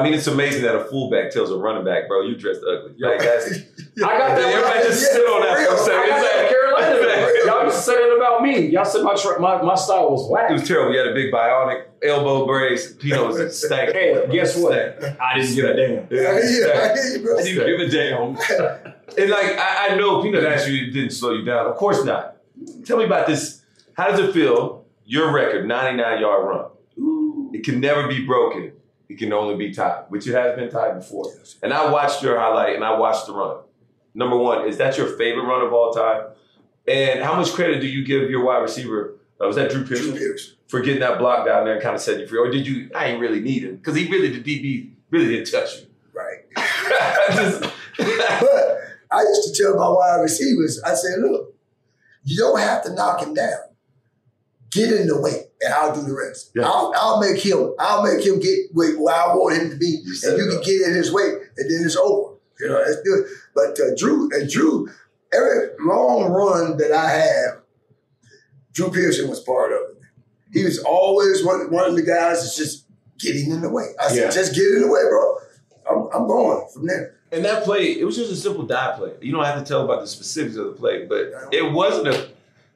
I 0.00 0.02
mean, 0.02 0.14
it's 0.14 0.26
amazing 0.26 0.62
that 0.62 0.74
a 0.74 0.84
fullback 0.84 1.30
tells 1.30 1.50
a 1.50 1.56
running 1.56 1.84
back, 1.84 2.08
"Bro, 2.08 2.22
you 2.22 2.36
dressed 2.36 2.60
ugly." 2.62 2.94
Like 2.98 3.20
that's, 3.20 3.50
I 4.04 4.18
got 4.18 4.36
that. 4.36 4.38
Everybody 4.40 4.88
just 4.88 5.02
Yeah, 5.02 5.08
sit 5.18 5.22
on 5.26 5.40
that 5.42 5.68
for 5.68 5.74
a 5.74 5.78
second. 5.78 6.00
I 6.00 6.08
got 6.08 6.22
that 6.22 6.44
in 6.44 6.48
Carolina. 6.48 7.44
Y'all 7.46 7.64
used 7.64 7.76
to 7.76 7.82
say 7.82 7.94
that 7.94 8.16
about 8.16 8.42
me. 8.42 8.66
Y'all 8.68 8.84
said 8.84 9.02
my 9.02 9.14
tra- 9.14 9.40
my, 9.40 9.60
my 9.62 9.74
style 9.74 10.10
was 10.10 10.28
whack. 10.30 10.50
It 10.50 10.54
was 10.54 10.66
terrible. 10.66 10.92
You 10.92 10.98
had 10.98 11.08
a 11.08 11.14
big 11.14 11.32
bionic 11.32 11.84
elbow 12.02 12.46
brace. 12.46 12.94
Pino 12.94 13.28
was 13.28 13.58
stank. 13.64 13.92
Hey, 13.92 14.26
guess 14.32 14.56
what? 14.56 14.96
Stank. 14.98 15.20
I 15.20 15.38
didn't 15.38 15.54
give 15.54 15.64
a 15.64 15.74
damn. 15.74 16.06
Yeah, 16.10 16.48
hear 16.48 16.72
I 16.72 16.94
hear 16.94 17.16
you, 17.16 17.22
bro. 17.24 17.38
I 17.38 17.42
didn't 17.42 17.66
give 17.66 17.80
a 17.80 17.88
damn. 17.90 18.36
and 19.18 19.30
like 19.30 19.58
I, 19.58 19.88
I 19.90 19.94
know 19.96 20.22
Peanut 20.22 20.44
actually 20.44 20.90
didn't 20.90 21.10
slow 21.10 21.32
you 21.32 21.44
down. 21.44 21.66
Of 21.66 21.76
course 21.76 22.04
not. 22.04 22.36
Tell 22.84 22.96
me 22.96 23.04
about 23.04 23.26
this. 23.26 23.62
How 23.96 24.08
does 24.08 24.18
it 24.20 24.32
feel? 24.32 24.84
Your 25.06 25.32
record, 25.32 25.68
99 25.68 26.20
yard 26.20 26.46
run. 26.48 26.70
It 27.54 27.62
can 27.62 27.78
never 27.78 28.08
be 28.08 28.24
broken. 28.24 28.72
It 29.08 29.18
can 29.18 29.32
only 29.32 29.54
be 29.56 29.72
tied, 29.74 30.04
which 30.08 30.26
it 30.26 30.32
has 30.34 30.56
been 30.56 30.70
tied 30.70 30.94
before. 30.94 31.26
And 31.62 31.72
I 31.72 31.90
watched 31.90 32.22
your 32.22 32.38
highlight 32.38 32.74
and 32.74 32.84
I 32.84 32.96
watched 32.98 33.26
the 33.26 33.34
run. 33.34 33.58
Number 34.14 34.36
one, 34.36 34.66
is 34.68 34.78
that 34.78 34.96
your 34.96 35.08
favorite 35.18 35.44
run 35.44 35.62
of 35.66 35.72
all 35.72 35.92
time? 35.92 36.28
And 36.86 37.22
how 37.22 37.34
much 37.34 37.52
credit 37.52 37.80
do 37.80 37.86
you 37.86 38.04
give 38.04 38.30
your 38.30 38.44
wide 38.44 38.58
receiver? 38.58 39.16
Uh, 39.40 39.46
was 39.46 39.56
that 39.56 39.70
Drew 39.70 39.84
Pearson? 39.84 40.10
Drew 40.10 40.18
Pearson. 40.18 40.54
For 40.68 40.80
getting 40.80 41.00
that 41.00 41.18
block 41.18 41.44
down 41.46 41.64
there 41.64 41.74
and 41.74 41.82
kind 41.82 41.94
of 41.94 42.00
setting 42.00 42.20
you 42.20 42.26
free? 42.26 42.38
Or 42.38 42.50
did 42.50 42.66
you, 42.66 42.90
I 42.94 43.06
ain't 43.06 43.20
really 43.20 43.40
need 43.40 43.64
him? 43.64 43.76
Because 43.76 43.94
he 43.96 44.08
really, 44.10 44.38
the 44.38 44.40
DB 44.40 44.92
really 45.10 45.26
didn't 45.26 45.50
touch 45.50 45.80
you. 45.80 45.86
Right. 46.12 46.38
Just- 47.30 47.64
But 47.98 48.78
I 49.10 49.20
used 49.22 49.54
to 49.54 49.62
tell 49.62 49.76
my 49.76 49.88
wide 49.88 50.20
receivers, 50.22 50.82
I 50.82 50.94
said, 50.94 51.20
look, 51.20 51.54
you 52.24 52.36
don't 52.36 52.58
have 52.58 52.82
to 52.84 52.92
knock 52.92 53.22
him 53.22 53.34
down. 53.34 53.58
Get 54.70 54.92
in 54.92 55.06
the 55.06 55.20
way, 55.20 55.44
and 55.64 55.74
I'll 55.74 55.94
do 55.94 56.02
the 56.02 56.14
rest. 56.14 56.50
Yeah. 56.54 56.66
I'll, 56.66 56.92
I'll 56.96 57.20
make 57.20 57.40
him. 57.44 57.74
I'll 57.78 58.02
make 58.04 58.24
him 58.24 58.38
get 58.40 58.58
where, 58.72 58.94
where 59.00 59.14
I 59.14 59.34
want 59.34 59.56
him 59.56 59.70
to 59.70 59.76
be, 59.76 60.04
said 60.14 60.34
and 60.34 60.38
you 60.42 60.48
can 60.50 60.58
up. 60.58 60.64
get 60.64 60.82
in 60.88 60.94
his 60.94 61.12
way, 61.12 61.24
and 61.56 61.70
then 61.70 61.82
it's 61.84 61.96
over. 61.96 62.34
You 62.60 62.68
know, 62.68 62.84
that's 62.84 63.00
good. 63.02 63.26
But 63.54 63.80
uh, 63.80 63.94
Drew 63.96 64.30
and 64.32 64.48
Drew, 64.48 64.88
every 65.32 65.68
long 65.80 66.30
run 66.30 66.76
that 66.76 66.92
I 66.92 67.10
have, 67.10 67.62
Drew 68.72 68.90
Pearson 68.90 69.28
was 69.28 69.40
part 69.40 69.72
of 69.72 69.78
it. 69.90 69.96
He 70.52 70.64
was 70.64 70.78
always 70.80 71.44
one, 71.44 71.70
one 71.70 71.88
of 71.88 71.96
the 71.96 72.02
guys 72.02 72.42
that's 72.42 72.56
just 72.56 72.86
getting 73.18 73.50
in 73.50 73.60
the 73.60 73.68
way. 73.70 73.86
I 74.00 74.08
said, 74.08 74.16
Yeah. 74.24 74.30
just 74.30 74.54
get 74.54 74.64
in 74.72 74.82
the 74.82 74.88
way, 74.88 75.00
bro. 75.08 75.36
I'm, 75.90 76.08
I'm 76.22 76.26
going 76.28 76.66
from 76.72 76.86
there. 76.86 77.16
And 77.32 77.44
that 77.44 77.64
play, 77.64 77.98
it 77.98 78.04
was 78.04 78.16
just 78.16 78.30
a 78.30 78.36
simple 78.36 78.62
dive 78.64 78.96
play. 78.98 79.12
You 79.20 79.32
don't 79.32 79.44
have 79.44 79.58
to 79.58 79.64
tell 79.64 79.84
about 79.84 80.00
the 80.00 80.06
specifics 80.06 80.56
of 80.56 80.66
the 80.66 80.72
play, 80.72 81.06
but 81.06 81.32
it 81.52 81.72
wasn't 81.72 82.08
a 82.08 82.28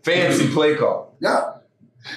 fancy 0.02 0.52
play 0.52 0.74
call. 0.74 1.14
Now, 1.20 1.57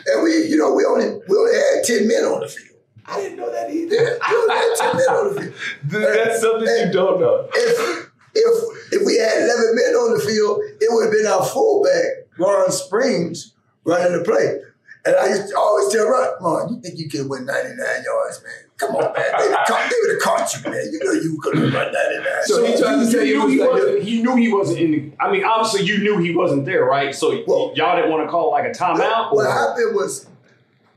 and 0.07 0.23
we, 0.23 0.47
you 0.47 0.57
know, 0.57 0.73
we 0.73 0.85
only 0.85 1.19
we 1.27 1.37
only 1.37 1.53
had 1.53 1.83
ten 1.83 2.07
men 2.07 2.23
on 2.23 2.41
the 2.41 2.47
field. 2.47 2.79
I 3.05 3.17
didn't 3.17 3.37
know 3.37 3.51
that 3.51 3.69
either. 3.71 4.19
Only 4.29 4.55
had 4.55 4.75
ten 4.77 4.95
men 4.97 5.09
on 5.09 5.35
the 5.35 5.41
field. 5.41 5.53
That's 5.83 6.41
something 6.41 6.67
you 6.67 6.91
don't 6.91 7.19
know. 7.19 7.47
If 7.53 8.09
if 8.33 8.93
if 8.93 9.05
we 9.05 9.17
had 9.17 9.43
eleven 9.43 9.75
men 9.75 9.95
on 9.95 10.17
the 10.17 10.23
field, 10.23 10.61
it 10.79 10.87
would 10.91 11.05
have 11.05 11.13
been 11.13 11.25
our 11.25 11.45
fullback 11.45 12.27
Ron 12.37 12.71
Springs 12.71 13.53
running 13.83 14.17
the 14.17 14.23
play. 14.23 14.59
And 15.03 15.15
I 15.15 15.29
used 15.29 15.49
to 15.49 15.57
always 15.57 15.91
tell 15.91 16.07
Ron, 16.07 16.29
Ron, 16.41 16.73
you 16.75 16.81
think 16.81 16.99
you 16.99 17.09
can 17.09 17.27
win 17.27 17.45
ninety 17.45 17.69
nine 17.69 18.03
yards, 18.03 18.43
man? 18.43 18.70
Come 18.81 18.95
on, 18.95 19.03
man. 19.13 19.13
They 19.15 19.47
would 19.47 19.57
have 19.57 19.67
caught, 19.67 19.89
they 19.89 19.95
would 20.01 20.11
have 20.11 20.21
caught 20.21 20.53
you, 20.55 20.71
man. 20.71 20.89
You 20.91 20.99
know 21.03 21.11
you 21.13 21.39
could 21.41 21.57
have 21.57 21.73
run 21.73 21.93
ninety 21.93 22.17
nine. 22.17 22.43
So 22.45 22.65
he 22.65 22.77
tried 22.77 22.95
to 22.95 23.05
say 23.05 23.27
you 23.27 23.41
it 23.41 23.43
was 23.45 23.53
he 23.53 23.59
like 23.59 23.69
wasn't. 23.71 24.03
He 24.03 24.21
knew 24.23 24.35
he 24.35 24.51
wasn't 24.53 24.79
in 24.79 24.91
the. 24.91 25.11
I 25.19 25.31
mean, 25.31 25.43
obviously, 25.43 25.85
you 25.85 25.99
knew 25.99 26.17
he 26.17 26.35
wasn't 26.35 26.65
there, 26.65 26.83
right? 26.85 27.13
So 27.15 27.43
Well- 27.47 27.73
y'all 27.75 27.95
didn't 27.95 28.11
want 28.11 28.25
to 28.25 28.29
call 28.31 28.51
like 28.51 28.65
a 28.65 28.71
timeout. 28.71 29.33
What 29.33 29.45
or- 29.45 29.51
happened 29.51 29.95
was 29.95 30.27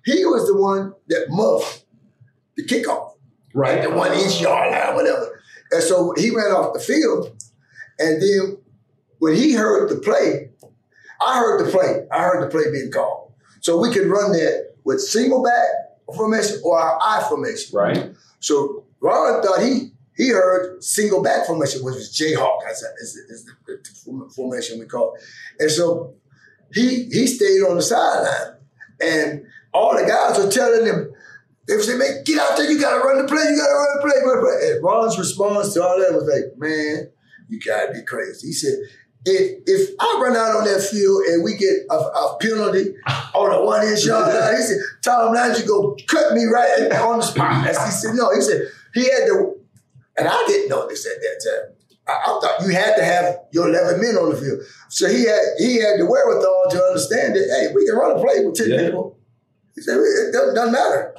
he 0.04 0.24
was 0.24 0.46
the 0.48 0.56
one 0.56 0.94
that 1.08 1.26
muffed 1.28 1.84
the 2.56 2.64
kickoff. 2.64 3.12
right? 3.52 3.78
at 3.78 3.88
the 3.88 3.94
one 3.94 4.12
inch 4.12 4.40
yard 4.40 4.72
line, 4.72 4.94
whatever. 4.96 5.40
And 5.70 5.82
so 5.82 6.12
he 6.16 6.30
ran 6.30 6.52
off 6.52 6.72
the 6.72 6.80
field. 6.80 7.36
And 7.98 8.20
then 8.20 8.58
when 9.18 9.34
he 9.34 9.52
heard 9.52 9.88
the 9.90 9.96
play, 9.96 10.50
I 11.20 11.38
heard 11.38 11.64
the 11.64 11.70
play. 11.70 12.06
I 12.10 12.22
heard 12.22 12.42
the 12.42 12.50
play 12.50 12.70
being 12.72 12.90
called. 12.90 13.32
So 13.60 13.78
we 13.80 13.92
could 13.92 14.06
run 14.08 14.32
that 14.32 14.74
with 14.84 15.00
single 15.00 15.42
back 15.42 15.68
formation 16.12 16.60
or 16.64 16.78
our 16.78 16.98
I 17.00 17.22
formation. 17.28 17.76
Right. 17.76 18.14
So 18.40 18.84
Ron 19.00 19.42
thought 19.42 19.62
he 19.62 19.90
he 20.16 20.28
heard 20.28 20.82
single 20.82 21.22
back 21.22 21.46
formation, 21.46 21.84
which 21.84 21.94
was 21.94 22.12
Jayhawk, 22.12 22.58
as 22.70 22.82
is, 23.02 23.16
is 23.16 23.44
the, 23.44 23.52
the 23.66 24.30
formation 24.34 24.78
we 24.78 24.86
call 24.86 25.14
it. 25.14 25.22
And 25.62 25.70
so 25.70 26.14
he 26.72 27.04
he 27.04 27.26
stayed 27.26 27.62
on 27.62 27.76
the 27.76 27.82
sideline. 27.82 28.56
And 29.00 29.46
all 29.72 29.96
the 29.96 30.06
guys 30.06 30.38
were 30.38 30.50
telling 30.50 30.86
him, 30.86 31.12
they 31.66 31.74
would 31.74 31.84
say, 31.84 31.96
man, 31.96 32.22
get 32.24 32.38
out 32.38 32.56
there, 32.56 32.70
you 32.70 32.78
gotta 32.78 33.04
run 33.04 33.18
the 33.18 33.28
play, 33.28 33.42
you 33.42 33.56
gotta 33.56 33.74
run 33.74 33.96
the 33.96 34.02
play. 34.02 34.22
run 34.24 34.36
the 34.36 34.42
play." 34.42 34.70
And 34.70 34.84
Ron's 34.84 35.18
response 35.18 35.74
to 35.74 35.82
all 35.82 35.98
that 35.98 36.12
was 36.12 36.24
like, 36.24 36.58
man, 36.58 37.10
you 37.48 37.58
gotta 37.60 37.92
be 37.92 38.02
crazy. 38.02 38.48
He 38.48 38.52
said, 38.52 38.78
if 39.26 39.62
if 39.66 39.90
I 39.98 40.20
run 40.22 40.37
out 40.37 40.56
on 40.56 40.64
that 40.64 40.82
field 40.82 41.22
and 41.26 41.42
we 41.44 41.56
get 41.56 41.74
a, 41.90 41.94
a 41.94 42.37
penalty 42.40 42.94
on 43.34 43.52
a 43.52 43.64
one 43.64 43.87
inch 43.87 44.04
yard 44.04 44.32
line, 44.34 44.56
he 44.56 44.62
said, 44.62 44.78
Tom 45.02 45.32
Landry 45.34 45.66
go 45.66 45.96
cut 46.06 46.34
me 46.34 46.44
right 46.44 46.92
on 46.92 47.18
the 47.18 47.24
spot. 47.24 47.64
That's- 47.64 47.84
He 47.87 47.90
said, 48.08 48.14
no, 48.16 48.34
he 48.34 48.40
said, 48.40 48.62
he 48.92 49.04
had 49.04 49.26
to, 49.28 49.56
and 50.18 50.28
I 50.28 50.44
didn't 50.46 50.68
know 50.68 50.87
this 50.88 51.06
at 51.06 51.20
that 51.20 51.40
time. 51.44 51.74
I, 52.06 52.12
I 52.12 52.38
thought 52.40 52.66
you 52.66 52.72
had 52.74 52.96
to 52.96 53.04
have 53.04 53.37
your 53.52 53.68
11 53.70 54.00
men 54.00 54.16
on 54.16 54.30
the 54.30 54.37
field. 54.37 54.60
So 54.90 55.08
he 55.08 55.24
had 55.26 55.40
he 55.58 55.80
had 55.80 55.98
the 55.98 56.06
wherewithal 56.06 56.64
to 56.70 56.82
understand 56.84 57.34
that, 57.34 57.48
hey, 57.48 57.74
we 57.74 57.87
can 57.87 57.96
run 57.96 58.12
a 58.16 58.20
play 58.20 58.44
with 58.44 58.54
10 58.56 58.68
Yeah. 58.68 58.84
people. 58.87 59.16
He 59.74 59.80
said, 59.80 59.96
it 59.96 60.32
doesn't, 60.32 60.54
doesn't 60.54 60.72
matter. 60.72 61.14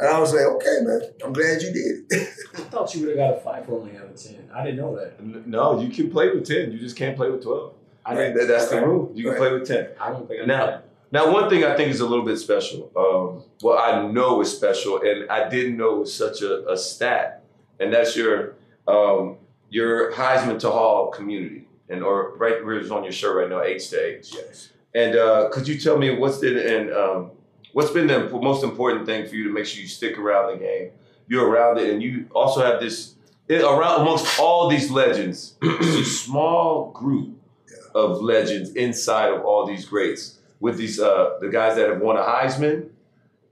And 0.00 0.08
I 0.08 0.18
was 0.20 0.32
like, 0.32 0.44
okay, 0.44 0.76
man, 0.82 1.00
I'm 1.24 1.32
glad 1.32 1.60
you 1.60 1.72
did 1.72 2.04
it. 2.10 2.28
I 2.54 2.60
thought 2.62 2.94
you 2.94 3.00
would 3.06 3.16
have 3.16 3.18
got 3.18 3.38
a 3.38 3.40
five 3.40 3.66
for 3.66 3.78
only 3.80 3.92
having 3.92 4.14
ten. 4.14 4.48
I 4.54 4.64
didn't 4.64 4.78
know 4.78 4.94
that. 4.96 5.20
No, 5.46 5.80
you 5.80 5.90
can 5.90 6.10
play 6.10 6.30
with 6.30 6.46
10. 6.46 6.70
You 6.72 6.78
just 6.78 6.96
can't 6.96 7.16
play 7.16 7.30
with 7.30 7.42
12. 7.42 7.72
I 8.06 8.14
That- 8.14 8.34
didn't. 8.34 8.48
that's 8.48 8.68
the 8.68 8.76
Right. 8.76 8.86
rule. 8.86 9.10
You 9.14 9.24
can 9.24 9.32
Right. 9.32 9.38
play 9.38 9.52
with 9.52 9.66
10. 9.66 9.88
I 10.00 10.10
don't 10.10 10.28
think 10.28 10.42
I 10.42 10.46
Now- 10.46 10.66
know. 10.66 10.78
Now, 11.10 11.32
one 11.32 11.48
thing 11.48 11.64
I 11.64 11.74
think 11.74 11.90
is 11.90 12.00
a 12.00 12.06
little 12.06 12.24
bit 12.24 12.36
special. 12.36 12.90
Um, 12.94 13.42
well, 13.62 13.78
I 13.78 14.06
know 14.12 14.40
is 14.42 14.54
special, 14.54 15.00
and 15.00 15.28
I 15.30 15.48
didn't 15.48 15.78
know 15.78 15.96
it 15.96 16.00
was 16.00 16.12
such 16.14 16.42
a, 16.42 16.70
a 16.70 16.76
stat, 16.76 17.42
and 17.80 17.92
that's 17.92 18.14
your 18.16 18.54
um, 18.86 19.36
your 19.70 20.12
Heisman 20.12 20.58
to 20.60 20.70
Hall 20.70 21.08
community, 21.10 21.66
and 21.90 22.02
or 22.04 22.34
right 22.36 22.64
where 22.64 22.74
it's 22.78 22.90
on 22.90 23.04
your 23.04 23.12
shirt 23.12 23.36
right 23.36 23.48
now, 23.50 23.62
H 23.62 23.88
to 23.90 24.02
H. 24.02 24.30
yes. 24.34 24.70
And 24.94 25.14
uh, 25.16 25.48
could 25.50 25.66
you 25.68 25.78
tell 25.78 25.98
me 25.98 26.14
what's 26.16 26.38
been 26.38 26.56
and 26.58 26.90
um, 26.92 27.30
what's 27.78 27.92
been 27.92 28.08
the 28.08 28.28
most 28.42 28.64
important 28.64 29.06
thing 29.06 29.24
for 29.28 29.36
you 29.36 29.44
to 29.44 29.50
make 29.50 29.64
sure 29.64 29.80
you 29.80 29.86
stick 29.86 30.18
around 30.18 30.50
the 30.52 30.58
game? 30.58 30.90
You're 31.28 31.48
around 31.48 31.78
it, 31.78 31.90
and 31.90 32.02
you 32.02 32.26
also 32.34 32.60
have 32.60 32.80
this 32.80 33.14
it, 33.46 33.62
around 33.62 34.00
amongst 34.00 34.40
all 34.40 34.68
these 34.68 34.90
legends. 34.90 35.54
it's 35.62 35.86
a 35.86 36.04
small 36.04 36.90
group 36.90 37.36
of 37.94 38.20
legends 38.20 38.70
inside 38.70 39.32
of 39.32 39.44
all 39.44 39.64
these 39.64 39.84
greats 39.84 40.38
with 40.58 40.76
these 40.76 40.98
uh, 40.98 41.38
the 41.40 41.48
guys 41.50 41.76
that 41.76 41.88
have 41.88 42.00
won 42.00 42.16
a 42.16 42.20
Heisman 42.22 42.88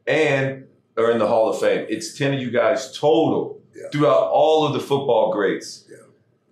and 0.09 0.67
are 0.99 1.13
in 1.13 1.19
the 1.21 1.29
Hall 1.29 1.49
of 1.49 1.61
Fame. 1.61 1.87
It's 1.89 2.19
ten 2.19 2.35
of 2.35 2.41
you 2.41 2.51
guys 2.51 2.99
total 2.99 3.61
Yeah. 3.77 3.91
throughout 3.93 4.31
all 4.33 4.67
of 4.67 4.73
the 4.73 4.81
football 4.81 5.33
greats. 5.33 5.85
Yeah. 5.89 5.99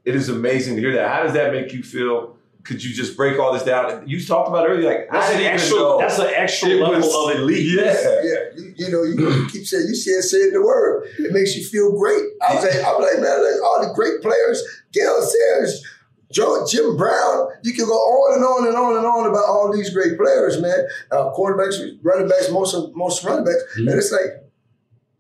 It 0.05 0.15
is 0.15 0.29
amazing 0.29 0.77
to 0.77 0.81
hear 0.81 0.93
that. 0.93 1.09
How 1.11 1.25
does 1.25 1.33
that 1.33 1.53
make 1.53 1.73
you 1.73 1.83
feel? 1.83 2.37
Could 2.65 2.83
you 2.83 2.95
just 2.95 3.15
break 3.17 3.39
all 3.39 3.53
this 3.53 3.63
down? 3.63 4.09
You 4.09 4.25
talked 4.25 4.49
about 4.49 4.67
earlier, 4.69 4.89
like 4.89 5.09
That's 5.13 5.35
an 5.35 5.41
extra. 5.43 5.77
know. 5.77 5.99
That's 5.99 6.19
an 6.19 6.31
extra 6.35 6.71
It 6.71 6.81
level 6.81 6.97
was- 7.01 7.35
of 7.37 7.43
elite. 7.43 7.67
Yeah. 7.77 7.93
Yeah, 8.23 8.35
you, 8.57 8.75
you 8.77 8.91
know, 8.91 9.03
you 9.03 9.47
keep 9.53 9.67
saying 9.67 9.85
you 9.87 9.95
said 9.95 10.23
saying 10.25 10.53
the 10.55 10.63
word. 10.63 11.07
It 11.19 11.33
makes 11.33 11.55
you 11.57 11.65
feel 11.65 11.93
great. 11.99 12.25
I 12.41 12.55
was 12.55 12.65
like, 12.65 12.75
I'm 12.85 13.01
like, 13.03 13.21
man, 13.21 13.45
like, 13.45 13.63
all 13.63 13.87
the 13.87 13.93
great 13.95 14.23
players, 14.23 14.63
Gale 14.93 15.21
Sayers, 15.21 15.85
Joe, 16.33 16.67
Jim 16.69 16.97
Brown. 16.97 17.49
You 17.63 17.75
can 17.75 17.85
go 17.85 17.93
on 17.93 18.37
and 18.37 18.45
on 18.45 18.67
and 18.67 18.77
on 18.77 18.97
and 18.97 19.07
on 19.07 19.27
about 19.29 19.45
all 19.45 19.71
these 19.73 19.91
great 19.91 20.17
players, 20.17 20.61
man. 20.61 20.87
Uh, 21.13 21.31
quarterbacks, 21.37 21.77
running 22.03 22.29
backs, 22.29 22.51
most 22.51 22.75
of 22.75 22.95
most 22.97 23.23
running 23.25 23.45
backs, 23.45 23.63
and 23.77 23.89
it's 23.91 24.11
like, 24.11 24.43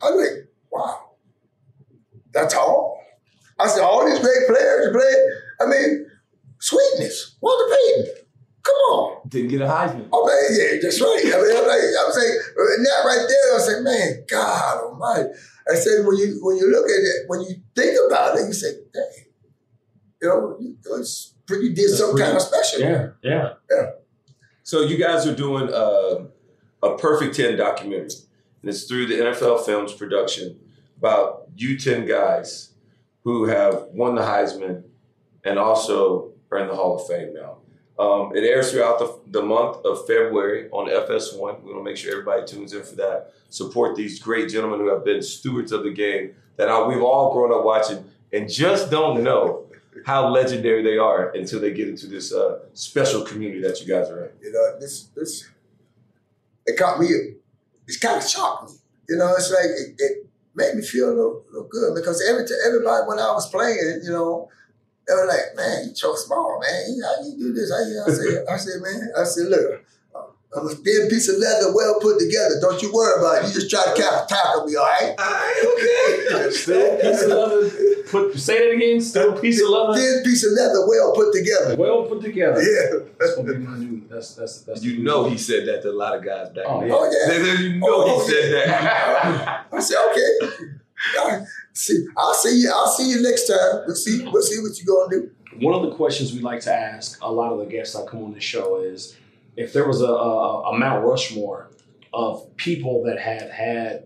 I'm 0.02 0.16
like, 0.16 0.48
wow, 0.72 1.11
that's 2.33 2.54
all. 2.54 3.00
I 3.59 3.68
said, 3.68 3.83
all 3.83 4.04
these 4.07 4.18
great 4.18 4.46
players 4.48 4.90
played. 4.92 5.16
I 5.61 5.66
mean, 5.70 6.07
sweetness, 6.64 7.37
Walter 7.40 7.74
Payton. 7.77 8.14
Come 8.62 8.74
on. 8.74 9.29
Didn't 9.29 9.48
get 9.50 9.61
a 9.61 9.66
Heisman. 9.66 10.09
Oh 10.12 10.24
man, 10.27 10.59
yeah, 10.59 10.79
that's 10.83 11.00
right. 11.00 11.20
I 11.22 11.37
mean, 11.37 11.57
I'm 11.57 11.68
like, 11.68 11.85
I 11.85 12.05
was 12.09 12.16
like, 12.16 12.79
and 12.79 12.87
that 12.87 13.03
right 13.05 13.27
there, 13.29 13.53
I 13.53 13.55
was 13.55 13.68
like, 13.68 13.83
man, 13.83 14.24
God 14.29 14.85
Almighty. 14.85 15.29
I 15.70 15.74
said, 15.74 16.07
when 16.07 16.16
you 16.16 16.38
when 16.42 16.57
you 16.57 16.70
look 16.70 16.87
at 16.87 17.00
it, 17.03 17.24
when 17.29 17.40
you 17.42 17.57
think 17.74 17.98
about 18.07 18.38
it, 18.38 18.46
you 18.46 18.53
say, 18.55 18.72
dang, 18.92 19.03
you 20.22 20.29
know, 20.29 20.57
it's 20.98 21.35
pretty 21.46 21.74
did 21.74 21.88
That's 21.90 21.98
something 21.98 22.16
pretty- 22.16 22.33
kind 22.33 22.37
of 22.37 22.42
special. 22.42 22.81
Yeah, 22.81 23.09
yeah. 23.70 23.90
So 24.62 24.81
you 24.83 24.96
guys 24.96 25.27
are 25.27 25.35
doing 25.37 25.68
uh, 25.72 26.24
a 26.83 26.96
Perfect 26.96 27.37
Ten 27.37 27.59
documentary, 27.59 28.20
and 28.62 28.70
it's 28.70 28.85
through 28.85 29.07
the 29.09 29.16
NFL 29.16 29.66
Films 29.66 29.92
production 29.92 30.59
about 30.96 31.48
you 31.55 31.79
ten 31.79 32.07
guys 32.07 32.72
who 33.24 33.44
have 33.44 33.88
won 33.92 34.14
the 34.14 34.22
Heisman 34.22 34.85
and 35.44 35.59
also 35.59 36.33
are 36.55 36.59
in 36.59 36.69
the 36.69 36.75
Hall 36.75 36.97
of 36.97 37.07
Fame 37.07 37.35
now. 37.35 37.59
Um, 37.97 38.35
it 38.35 38.43
airs 38.43 38.73
throughout 38.73 38.99
the, 38.99 39.21
the 39.31 39.43
month 39.43 39.85
of 39.85 40.07
February 40.07 40.69
on 40.71 40.88
FS1. 40.88 41.62
We 41.62 41.73
want 41.73 41.79
to 41.79 41.83
make 41.85 41.97
sure 41.97 42.11
everybody 42.11 42.45
tunes 42.45 42.73
in 42.73 42.83
for 42.83 42.97
that. 42.97 43.33
Support 43.51 43.95
these 43.95 44.19
great 44.19 44.51
gentlemen 44.51 44.81
who 44.81 44.88
have 44.88 45.05
been 45.05 45.23
stewards 45.23 45.71
of 45.71 45.85
the 45.85 45.93
game 45.93 46.35
that 46.57 46.69
I, 46.69 46.87
we've 46.87 47.03
all 47.03 47.33
grown 47.33 47.57
up 47.57 47.64
watching 47.64 48.05
and 48.33 48.51
just 48.51 48.90
don't 48.90 49.23
know 49.23 49.67
how 50.05 50.29
legendary 50.29 50.83
they 50.83 50.99
are 50.99 51.31
until 51.31 51.61
they 51.61 51.73
get 51.73 51.88
into 51.88 52.09
this 52.09 52.33
uh, 52.33 52.61
special 52.73 53.23
community 53.23 53.62
that 53.62 53.81
you 53.81 53.87
guys 53.87 54.11
are 54.11 54.25
in. 54.25 54.31
You 54.43 54.53
know, 54.53 54.81
this 54.81 55.05
this 55.14 55.49
it 56.67 56.77
caught 56.77 56.99
me. 56.99 57.09
It's 57.87 57.99
kind 57.99 58.17
of 58.17 58.29
shocked 58.29 58.71
me. 58.71 58.77
You 59.09 59.17
know, 59.19 59.33
it's 59.37 59.51
like 59.51 59.67
it, 59.67 59.95
it 59.99 60.27
made 60.55 60.75
me 60.75 60.83
feel 60.83 61.09
a 61.09 61.14
little, 61.14 61.45
little 61.51 61.69
good 61.69 61.95
because 61.95 62.23
every 62.29 62.45
everybody 62.67 63.07
when 63.07 63.19
I 63.19 63.33
was 63.33 63.49
playing, 63.51 64.01
you 64.03 64.11
know, 64.11 64.49
they 65.07 65.14
were 65.14 65.27
like, 65.27 65.55
"Man, 65.57 65.88
you 65.88 65.95
so 65.95 66.14
small, 66.14 66.61
man. 66.61 67.01
How 67.05 67.23
you 67.25 67.37
do 67.38 67.53
this?" 67.53 67.71
I, 67.73 68.11
I 68.11 68.12
said, 68.14 68.45
"I 68.51 68.57
said, 68.57 68.81
man, 68.83 69.12
I 69.19 69.25
said, 69.25 69.49
look." 69.49 69.81
I'm 70.57 70.69
a 70.69 70.71
thin 70.71 71.09
piece 71.09 71.29
of 71.29 71.38
leather, 71.38 71.75
well 71.75 71.99
put 72.01 72.17
together. 72.17 72.61
Don't 72.61 72.81
you 72.81 72.93
worry 72.95 73.19
about 73.19 73.43
it. 73.43 73.49
You 73.49 73.55
just 73.55 73.69
try 73.71 73.83
to 73.93 74.01
cap 74.01 74.29
tackle 74.29 74.64
me, 74.64 74.77
all 74.77 74.85
right? 74.85 75.12
All 75.19 75.25
right, 75.33 76.35
okay. 76.38 76.51
Still 76.53 76.95
a 76.95 77.01
piece 77.03 77.23
of 77.23 77.29
leather. 77.29 77.71
Put 78.09 78.38
say 78.38 78.59
that 78.69 78.77
again. 78.77 79.01
Still 79.01 79.37
piece 79.40 79.61
of 79.61 79.69
leather. 79.71 79.95
Thin 79.99 80.23
piece 80.23 80.47
of 80.47 80.53
leather, 80.53 80.87
well 80.87 81.12
put 81.12 81.33
together. 81.35 81.75
Well 81.77 82.05
put 82.05 82.23
together. 82.23 82.62
Yeah. 82.62 83.01
That's 83.19 83.37
what 83.37 83.47
we're 83.47 83.55
gonna 83.55 83.81
do. 83.85 84.03
That's 84.09 84.37
that's 84.37 84.61
that's. 84.61 84.85
You 84.85 85.03
know 85.03 85.29
he 85.29 85.38
said 85.38 85.67
that 85.67 85.83
to 85.83 85.90
a 85.90 85.93
lot 85.93 86.14
of 86.14 86.25
guys 86.25 86.51
back 86.51 86.67
Oh, 86.69 86.79
then. 86.79 86.88
yeah. 86.88 86.95
Oh 86.95 87.11
yeah. 87.11 87.33
They- 87.33 87.43
they- 87.43 87.62
You 87.64 87.79
know 87.81 87.87
Oh, 87.90 88.25
he 88.25 88.31
said 88.33 88.53
that. 88.69 89.67
I 89.73 89.81
said, 89.81 89.97
okay. 90.12 90.69
All 91.19 91.29
right. 91.31 91.47
See, 91.74 92.06
I'll 92.16 92.34
see 92.34 92.60
you. 92.60 92.72
I'll 92.72 92.88
see 92.88 93.10
you 93.10 93.20
next 93.20 93.48
time. 93.48 93.82
We'll 93.87 93.96
see. 93.96 94.22
We'll 94.22 94.42
see 94.42 94.60
what 94.60 94.80
you're 94.80 95.08
gonna 95.08 95.22
do. 95.22 95.30
One 95.58 95.74
of 95.74 95.90
the 95.90 95.96
questions 95.96 96.32
we 96.32 96.40
like 96.40 96.60
to 96.62 96.72
ask 96.72 97.20
a 97.20 97.30
lot 97.30 97.52
of 97.52 97.58
the 97.58 97.66
guests 97.66 97.94
that 97.94 98.06
come 98.06 98.22
on 98.22 98.32
the 98.32 98.40
show 98.40 98.80
is 98.80 99.16
if 99.56 99.72
there 99.72 99.87
was 99.87 100.00
a, 100.00 100.06
a, 100.06 100.70
a 100.70 100.78
Mount 100.78 101.04
Rushmore 101.04 101.70
of 102.12 102.56
people 102.56 103.02
that 103.04 103.18
have 103.18 103.50
had 103.50 104.04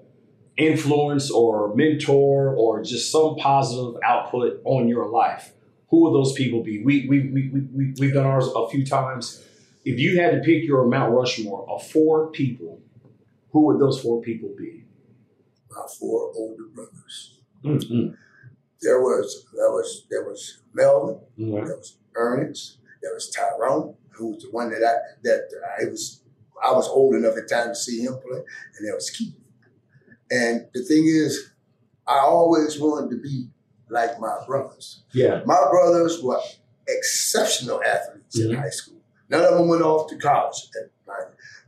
influence 0.57 1.31
or 1.31 1.75
mentor 1.75 2.55
or 2.55 2.83
just 2.83 3.13
some 3.13 3.37
positive 3.37 4.01
output 4.03 4.61
on 4.65 4.89
your 4.89 5.07
life, 5.09 5.53
who 5.91 6.03
would 6.03 6.15
those 6.15 6.33
people 6.33 6.63
be? 6.63 6.83
We, 6.83 7.07
we, 7.07 7.29
we, 7.29 7.49
we, 7.49 7.61
we, 7.61 7.95
we've 7.99 8.15
done 8.15 8.27
ours 8.27 8.49
a 8.55 8.69
few 8.69 8.85
times. 8.85 9.45
If 9.85 9.99
you 9.99 10.21
had 10.21 10.33
to 10.33 10.41
pick 10.41 10.65
your 10.65 10.87
Mount 10.87 11.13
Rushmore 11.13 11.69
of 11.69 11.87
four 11.87 12.31
people, 12.31 12.81
who 13.53 13.67
would 13.67 13.79
those 13.79 14.01
four 14.01 14.21
people 14.23 14.55
be? 14.59 14.85
My 15.71 15.87
four 15.99 16.33
older 16.35 16.65
brothers. 16.75 17.38
Mm-hmm. 17.65 18.15
There 18.81 19.01
was 19.01 19.45
there 19.57 19.71
was 19.71 20.07
there 20.11 20.25
was 20.25 20.61
Melvin. 20.75 21.17
Okay. 21.41 21.67
There 21.67 21.77
was 21.77 21.97
Ernest. 22.15 22.79
There 23.03 23.13
was 23.15 23.31
Tyrone, 23.31 23.95
who 24.11 24.33
was 24.33 24.43
the 24.43 24.51
one 24.51 24.71
that 24.71 24.83
I 24.85 24.95
that 25.25 25.49
I 25.81 25.85
was 25.87 26.23
I 26.63 26.73
was 26.73 26.89
old 26.89 27.15
enough 27.15 27.37
at 27.37 27.49
time 27.49 27.69
to 27.69 27.75
see 27.75 28.01
him 28.03 28.15
play, 28.15 28.39
and 28.39 28.87
there 28.87 28.95
was 28.95 29.11
Keith. 29.11 29.35
And 30.31 30.67
the 30.75 30.83
thing 30.85 31.05
is, 31.07 31.51
I 32.07 32.19
always 32.19 32.79
wanted 32.79 33.11
to 33.17 33.23
be 33.23 33.49
like 33.89 34.21
my 34.21 34.37
brothers. 34.47 35.03
Yeah. 35.13 35.43
My 35.47 35.67
brothers 35.71 36.23
were 36.23 36.41
exceptional 36.87 37.83
athletes 37.83 38.39
in 38.39 38.49
Mhm. 38.51 38.57
high 38.61 38.71
school. 38.71 39.01
None 39.31 39.45
of 39.45 39.57
them 39.59 39.69
went 39.69 39.83
off 39.83 40.09
to 40.11 40.17
college. 40.19 40.69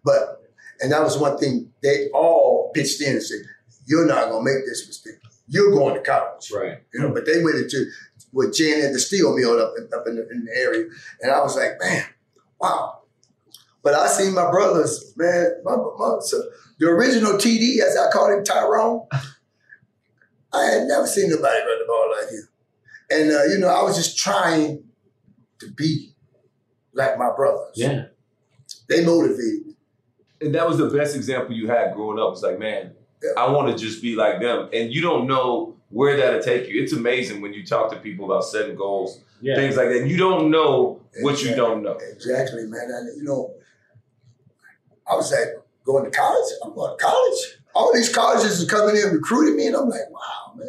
But, 0.04 0.42
and 0.80 0.90
that 0.92 1.02
was 1.02 1.18
one 1.18 1.36
thing, 1.38 1.72
they 1.82 2.08
all 2.10 2.70
pitched 2.74 3.00
in 3.02 3.12
and 3.12 3.22
said, 3.22 3.40
You're 3.86 4.06
not 4.06 4.30
going 4.30 4.44
to 4.44 4.52
make 4.54 4.64
this 4.66 4.86
mistake. 4.86 5.19
You're 5.50 5.72
going 5.72 5.96
to 5.96 6.00
college. 6.00 6.50
Right. 6.54 6.78
You 6.94 7.00
know, 7.00 7.12
but 7.12 7.26
they 7.26 7.42
went 7.42 7.56
into 7.56 7.84
with 8.32 8.54
J&L 8.54 8.86
at 8.86 8.92
the 8.92 9.00
steel 9.00 9.36
mill 9.36 9.60
up, 9.60 9.74
in- 9.76 9.90
up 9.92 10.06
in, 10.06 10.14
the, 10.14 10.28
in 10.30 10.44
the 10.44 10.56
area. 10.56 10.86
And 11.20 11.32
I 11.32 11.40
was 11.40 11.56
like, 11.56 11.72
Man, 11.80 12.04
wow. 12.60 13.00
But 13.82 13.94
I 13.94 14.06
seen 14.06 14.34
my 14.34 14.48
brothers, 14.50 15.12
man, 15.16 15.52
my, 15.64 15.74
my, 15.74 16.18
so 16.20 16.40
the 16.78 16.86
original 16.86 17.32
TD, 17.32 17.80
as 17.80 17.96
I 17.96 18.10
called 18.12 18.30
him, 18.30 18.44
Tyrone, 18.44 19.06
I 20.52 20.64
had 20.64 20.82
never 20.86 21.06
seen 21.06 21.30
nobody 21.30 21.58
run 21.58 21.78
the 21.78 21.84
ball 21.86 22.12
like 22.20 22.30
him. 22.30 22.48
And, 23.10 23.30
uh, 23.32 23.44
you 23.44 23.58
know, 23.58 23.68
I 23.68 23.82
was 23.82 23.96
just 23.96 24.16
trying 24.18 24.84
to 25.60 25.70
be 25.72 26.14
like 26.92 27.18
my 27.18 27.30
brothers. 27.34 27.72
Yeah. 27.74 28.04
They 28.88 29.04
motivated 29.04 29.66
me. 29.66 29.74
and 30.42 30.54
that 30.54 30.68
was 30.68 30.78
the 30.78 30.90
best 30.90 31.16
example 31.16 31.54
you 31.54 31.68
had 31.68 31.94
growing 31.94 32.18
up. 32.18 32.32
It's 32.32 32.42
like, 32.42 32.58
man, 32.58 32.94
I 33.36 33.50
want 33.50 33.68
to 33.76 33.82
just 33.82 34.00
be 34.02 34.14
like 34.16 34.40
them. 34.40 34.68
And 34.72 34.92
you 34.92 35.02
don't 35.02 35.26
know 35.26 35.76
where 35.90 36.16
that'll 36.16 36.40
take 36.42 36.68
you. 36.68 36.82
It's 36.82 36.92
amazing 36.92 37.40
when 37.40 37.52
you 37.52 37.64
talk 37.66 37.90
to 37.92 37.98
people 37.98 38.24
about 38.24 38.44
setting 38.44 38.76
goals, 38.76 39.20
Yeah. 39.40 39.56
things 39.56 39.76
like 39.76 39.88
that. 39.88 40.06
You 40.06 40.16
don't 40.16 40.50
know 40.50 41.00
what 41.22 41.42
you 41.42 41.54
don't 41.54 41.82
know. 41.82 41.98
Exactly, 42.12 42.64
man. 42.66 42.88
And, 42.90 43.16
you 43.18 43.24
know, 43.24 43.52
I 45.10 45.14
was 45.16 45.32
like, 45.32 45.48
going 45.84 46.04
to 46.04 46.10
college? 46.10 46.52
I'm 46.64 46.74
going 46.74 46.96
to 46.96 47.02
college. 47.04 47.38
All 47.74 47.92
these 47.92 48.08
colleges 48.14 48.62
are 48.62 48.66
coming 48.66 48.96
in 48.96 49.12
recruiting 49.12 49.56
me, 49.56 49.66
and 49.66 49.76
I'm 49.76 49.88
like, 49.88 50.08
wow, 50.10 50.52
man, 50.56 50.68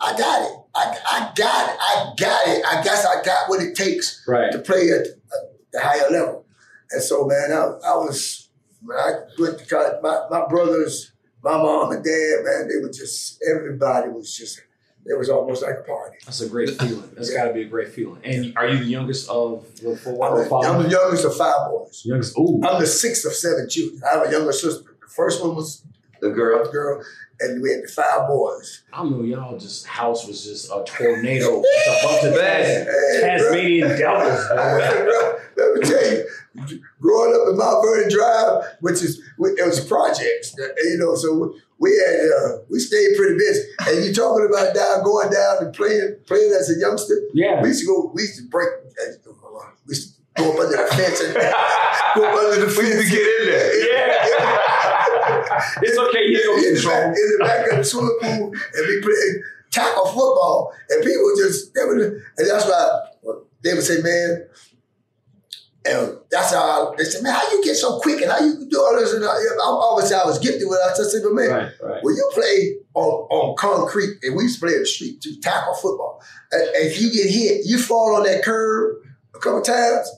I 0.00 0.16
got 0.18 0.42
it. 0.42 0.58
I, 0.74 0.98
I 1.06 1.32
got 1.36 1.68
it. 1.70 1.76
I 1.80 2.12
got 2.18 2.48
it. 2.48 2.64
I 2.66 2.82
guess 2.82 3.06
I 3.06 3.22
got 3.22 3.48
what 3.48 3.62
it 3.62 3.74
takes 3.76 4.22
Right. 4.26 4.50
to 4.52 4.58
play 4.58 4.90
at 4.90 5.06
uh, 5.06 5.46
the 5.72 5.80
higher 5.80 6.10
level. 6.10 6.44
And 6.90 7.02
so, 7.02 7.26
man, 7.26 7.52
I, 7.52 7.62
I 7.86 7.96
was, 7.96 8.48
when 8.82 8.96
I 8.98 9.12
went 9.38 9.58
to 9.60 9.66
college, 9.66 9.94
my, 10.02 10.26
my 10.30 10.46
brothers, 10.46 11.12
my 11.44 11.56
mom 11.58 11.92
and 11.92 12.02
dad, 12.04 12.36
man, 12.44 12.68
they 12.68 12.82
were 12.82 12.90
just, 12.92 13.42
everybody 13.48 14.08
was 14.08 14.34
just, 14.36 14.60
it 15.06 15.18
was 15.18 15.28
almost 15.28 15.62
like 15.62 15.76
a 15.80 15.82
party. 15.82 16.16
That's 16.24 16.40
a 16.40 16.48
great 16.48 16.70
feeling. 16.80 17.10
That's 17.14 17.30
got 17.30 17.44
to 17.48 17.52
be 17.52 17.62
a 17.62 17.66
great 17.66 17.88
feeling. 17.90 18.20
And 18.24 18.56
are 18.56 18.66
you 18.66 18.78
the 18.78 18.84
youngest 18.86 19.28
of 19.28 19.66
the 19.76 19.96
four 19.96 20.24
I'm 20.26 20.32
or 20.32 20.44
the, 20.44 20.48
five? 20.50 20.64
I'm 20.64 20.82
the 20.82 20.88
youngest 20.88 21.24
of 21.26 21.36
five 21.36 21.70
boys. 21.70 22.02
youngest. 22.06 22.38
Ooh. 22.38 22.60
I'm 22.64 22.80
the 22.80 22.86
sixth 22.86 23.24
of 23.26 23.34
seven 23.34 23.68
children. 23.68 24.00
I 24.10 24.16
have 24.18 24.26
a 24.28 24.30
younger 24.32 24.52
sister. 24.52 24.82
The 25.02 25.08
first 25.14 25.42
one 25.44 25.54
was 25.54 25.84
The 26.22 26.30
girl. 26.30 26.66
a 26.66 26.72
girl, 26.72 27.04
and 27.40 27.60
we 27.62 27.70
had 27.72 27.82
the 27.82 27.88
five 27.88 28.26
boys. 28.28 28.82
I 28.94 29.04
know 29.04 29.20
y'all 29.22 29.58
just 29.58 29.86
house 29.86 30.26
was 30.26 30.42
just 30.44 30.70
a 30.70 30.82
tornado. 30.86 31.60
A 31.60 31.62
bunch 32.02 32.24
of 32.24 32.34
Man. 32.36 32.86
Tasmanian 33.20 33.88
devils. 33.98 34.40
Let 35.56 35.74
me 35.74 35.80
tell 35.86 36.12
you, 36.12 36.24
growing 36.54 36.64
up 36.64 36.70
in 36.70 36.93
Mount 37.64 37.84
Vernon 37.84 38.10
Drive, 38.10 38.64
which 38.80 39.02
is 39.02 39.18
it 39.38 39.66
was 39.66 39.84
projects, 39.86 40.54
you 40.58 40.98
know. 40.98 41.14
So 41.14 41.54
we 41.78 41.90
had 41.96 42.20
uh, 42.28 42.58
we 42.70 42.78
stayed 42.78 43.16
pretty 43.16 43.36
busy. 43.36 43.62
And 43.80 44.04
you 44.04 44.12
talking 44.12 44.46
about 44.46 44.74
down 44.74 45.02
going 45.02 45.30
down 45.30 45.64
and 45.64 45.74
playing 45.74 46.16
playing 46.26 46.52
as 46.52 46.70
a 46.70 46.78
youngster? 46.78 47.14
Yeah. 47.32 47.62
We 47.62 47.68
used 47.68 47.80
to 47.80 47.86
go. 47.86 48.12
We 48.14 48.22
used 48.22 48.38
to 48.38 48.48
break. 48.48 48.68
We 49.86 49.94
used 49.94 50.14
to 50.14 50.22
go 50.36 50.52
up 50.52 50.58
under 50.58 50.76
the 50.76 50.88
fence 50.94 51.20
and 51.20 51.34
go 51.34 52.24
up 52.24 52.36
under 52.36 52.66
the 52.66 52.70
fence. 52.70 52.94
We 52.94 53.04
to 53.04 53.10
get 53.10 53.40
in 53.40 53.46
there. 53.46 53.88
Yeah. 53.88 54.60
It's 55.80 55.96
okay. 55.96 56.24
You 56.26 56.42
don't 56.42 56.58
in, 56.58 56.74
the 56.74 56.82
back, 56.84 57.06
in 57.06 57.14
the 57.14 57.44
back 57.44 57.70
of 57.70 57.78
the 57.78 57.84
swimming 57.84 58.18
pool 58.20 58.52
and 58.52 58.86
we 58.86 59.00
playing 59.00 59.42
tackle 59.74 60.06
football, 60.06 60.72
and 60.90 61.02
people 61.02 61.32
just 61.36 61.74
they 61.74 61.84
would, 61.84 62.00
and 62.00 62.48
that's 62.48 62.64
why 62.66 63.00
they 63.62 63.74
would 63.74 63.82
say, 63.82 64.00
man. 64.02 64.46
And 65.86 66.16
that's 66.30 66.52
how 66.52 66.92
I, 66.92 66.96
they 66.96 67.04
said, 67.04 67.22
man, 67.22 67.34
how 67.34 67.42
you 67.52 67.62
get 67.62 67.74
so 67.76 68.00
quick 68.00 68.22
and 68.22 68.30
how 68.30 68.40
you 68.40 68.66
do 68.70 68.78
all 68.80 68.96
this? 68.96 69.12
And 69.12 69.22
I, 69.24 69.28
I, 69.28 69.56
obviously, 69.66 70.16
I 70.16 70.24
was 70.24 70.38
gifted 70.38 70.62
with 70.66 70.78
it. 70.78 70.90
I 70.92 70.96
just 70.96 71.10
said, 71.12 71.20
but 71.22 71.34
man, 71.34 71.50
Right. 71.50 71.70
Right. 71.82 72.02
when 72.02 72.14
you 72.14 72.30
play 72.32 72.76
on, 72.94 73.04
on 73.30 73.56
concrete, 73.56 74.16
and 74.22 74.34
we 74.34 74.44
used 74.44 74.60
to 74.60 74.66
play 74.66 74.74
in 74.74 74.80
the 74.80 74.86
street 74.86 75.20
to 75.22 75.38
tackle 75.40 75.74
football, 75.74 76.22
and, 76.52 76.62
and 76.62 76.86
if 76.86 77.00
you 77.02 77.12
get 77.12 77.28
hit, 77.30 77.66
you 77.66 77.78
fall 77.78 78.16
on 78.16 78.22
that 78.24 78.42
curb 78.42 78.96
a 79.34 79.38
couple 79.38 79.60
times. 79.60 80.08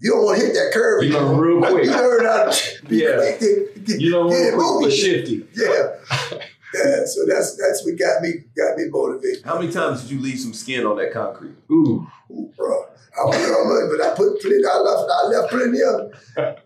You 0.00 0.10
don't 0.12 0.24
want 0.24 0.38
to 0.40 0.46
hit 0.46 0.54
that 0.54 0.70
curve. 0.72 1.02
You 1.04 1.12
learn 1.12 1.36
real 1.38 1.60
quick. 1.60 1.84
You 1.84 1.90
learn 1.92 2.24
how 2.24 2.50
to 2.50 2.86
be 2.86 2.96
Yeah. 2.98 3.16
quick. 3.16 3.40
Get, 3.40 3.84
get, 3.84 4.00
You 4.00 4.10
know, 4.10 4.28
get 4.28 4.54
real 4.54 4.78
it 4.78 4.78
quick, 4.78 4.82
but 4.90 4.92
shifty. 4.92 5.46
Yeah. 5.54 6.38
Yeah, 6.74 7.04
so 7.06 7.24
that's 7.26 7.56
that's 7.56 7.82
what 7.84 7.98
got 7.98 8.20
me 8.20 8.44
got 8.54 8.76
me 8.76 8.84
motivated. 8.90 9.42
How 9.42 9.58
many 9.58 9.72
times 9.72 10.02
did 10.02 10.10
you 10.10 10.20
leave 10.20 10.38
some 10.38 10.52
skin 10.52 10.84
on 10.84 10.98
that 10.98 11.12
concrete? 11.14 11.54
Ooh. 11.70 12.06
Ooh, 12.30 12.52
bro. 12.58 12.84
I 13.18 13.30
don't 13.30 13.42
know 13.42 13.54
how 13.54 13.64
much, 13.64 13.98
but 13.98 14.06
I 14.06 14.14
put 14.16 14.40
plenty. 14.40 14.64
I 14.64 14.78
left. 14.78 15.10
I 15.10 15.26
left 15.28 15.50
plenty 15.50 15.80
of 15.82 16.00
it 16.36 16.64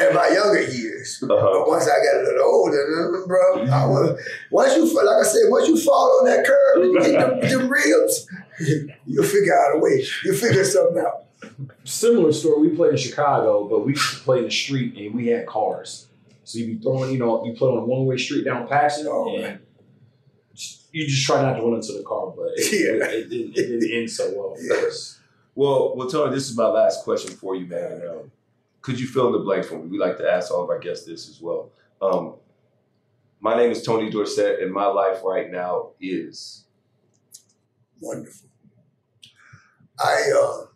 in 0.00 0.14
my 0.14 0.28
younger 0.28 0.62
years. 0.62 1.22
Uh-huh. 1.22 1.28
But 1.60 1.68
once 1.68 1.84
I 1.84 1.96
got 2.02 2.20
a 2.20 2.24
little 2.24 2.44
older, 2.44 3.24
bro, 3.26 3.62
I 3.64 3.86
was, 3.86 4.20
once 4.50 4.76
you 4.76 4.84
like 4.94 5.26
I 5.26 5.28
said, 5.28 5.42
once 5.48 5.68
you 5.68 5.78
fall 5.80 6.18
on 6.20 6.26
that 6.26 6.44
curb 6.46 6.82
and 6.82 6.92
you 6.92 7.00
get 7.00 7.12
them, 7.12 7.40
them 7.60 7.68
ribs, 7.70 8.26
you'll 9.06 9.24
figure 9.24 9.54
out 9.58 9.76
a 9.76 9.78
way. 9.78 10.04
You'll 10.24 10.36
figure 10.36 10.64
something 10.64 11.02
out. 11.04 11.24
Similar 11.84 12.32
story. 12.32 12.68
We 12.68 12.76
played 12.76 12.92
in 12.92 12.96
Chicago, 12.98 13.68
but 13.68 13.84
we 13.84 13.92
used 13.92 14.18
to 14.18 14.20
play 14.24 14.38
in 14.38 14.44
the 14.44 14.50
street 14.50 14.96
and 14.96 15.14
we 15.14 15.26
had 15.28 15.46
cars. 15.46 16.08
So 16.44 16.58
you 16.58 16.66
be 16.76 16.82
throwing, 16.82 17.12
you 17.12 17.18
know, 17.18 17.44
you 17.44 17.52
play 17.54 17.68
on 17.68 17.78
a 17.78 17.84
one 17.84 18.06
way 18.06 18.16
street 18.16 18.44
down 18.44 18.66
Paxton 18.68 19.06
Oh, 19.08 19.32
and 19.34 19.42
man. 19.42 19.60
you 20.92 21.06
just 21.06 21.24
try 21.26 21.42
not 21.42 21.54
to 21.56 21.62
run 21.62 21.74
into 21.74 21.92
the 21.92 22.02
car, 22.04 22.32
but 22.36 22.48
it, 22.56 22.72
Yeah. 22.72 23.06
it, 23.06 23.14
it, 23.26 23.30
didn't, 23.30 23.58
it 23.58 23.80
didn't 23.80 23.92
end 23.98 24.10
so 24.10 24.32
well. 24.34 24.56
Yes. 24.60 25.18
Well, 25.54 25.94
well, 25.96 26.08
Tony, 26.08 26.34
this 26.34 26.48
is 26.50 26.56
my 26.56 26.66
last 26.66 27.04
question 27.04 27.32
for 27.36 27.54
you, 27.54 27.66
man. 27.66 28.02
Um, 28.08 28.30
could 28.80 28.98
you 28.98 29.06
fill 29.06 29.26
in 29.28 29.32
the 29.32 29.38
blank 29.40 29.64
for 29.66 29.78
me? 29.78 29.86
We 29.88 29.98
like 29.98 30.16
to 30.18 30.30
ask 30.30 30.50
all 30.50 30.62
of 30.64 30.70
our 30.70 30.78
guests 30.78 31.06
this 31.06 31.28
as 31.28 31.40
well. 31.40 31.70
Um, 32.00 32.34
my 33.40 33.56
name 33.56 33.70
is 33.70 33.82
Tony 33.82 34.10
Dorsett, 34.10 34.60
and 34.62 34.72
my 34.72 34.86
life 34.86 35.18
right 35.24 35.50
now 35.50 35.90
is. 36.00 36.64
Wonderful. 38.00 38.48
I, 40.00 40.32
uh, 40.36 40.66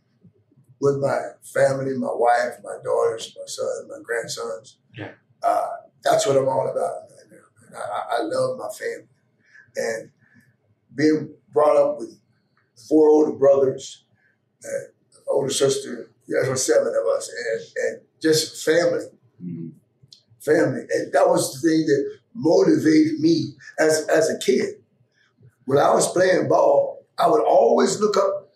with 0.81 0.99
my 0.99 1.19
family, 1.43 1.97
my 1.97 2.12
wife, 2.12 2.59
my 2.62 2.77
daughters, 2.85 3.35
my 3.37 3.47
son, 3.47 3.89
my 3.89 3.97
grandsons, 4.03 4.79
Yeah. 4.97 5.12
uh, 5.43 5.67
that's 6.05 6.27
what 6.27 6.37
I'm 6.37 6.49
all 6.49 6.69
about 6.69 7.11
right 7.11 7.31
now. 7.31 7.67
And 7.67 7.75
I, 7.77 7.81
I- 7.81 8.17
I 8.19 8.23
love 8.23 8.59
my 8.59 8.69
family. 8.69 9.09
And 9.77 10.11
being 10.95 11.35
brought 11.53 11.77
up 11.77 11.99
with 11.99 12.19
four 12.89 13.09
older 13.09 13.33
brothers, 13.33 14.05
and 14.66 14.88
older 15.29 15.52
sister, 15.52 16.11
yeah, 16.26 16.55
seven 16.55 16.88
of 16.88 17.16
us, 17.16 17.31
and, 17.31 17.85
and 17.85 18.00
just 18.20 18.64
family, 18.64 19.05
mm-hmm. 19.42 19.68
family. 20.40 20.83
And 20.90 21.12
that 21.12 21.29
was 21.29 21.61
the 21.61 21.68
thing 21.68 21.87
that 21.87 22.18
motivated 22.35 23.20
me 23.20 23.55
as, 23.79 24.07
as 24.09 24.31
a 24.31 24.38
kid. 24.38 24.76
When 25.64 25.79
I 25.79 25.92
was 25.92 26.12
playing 26.12 26.48
ball, 26.48 27.05
I 27.18 27.29
would 27.29 27.42
always 27.42 28.00
look 28.00 28.16
up. 28.16 28.50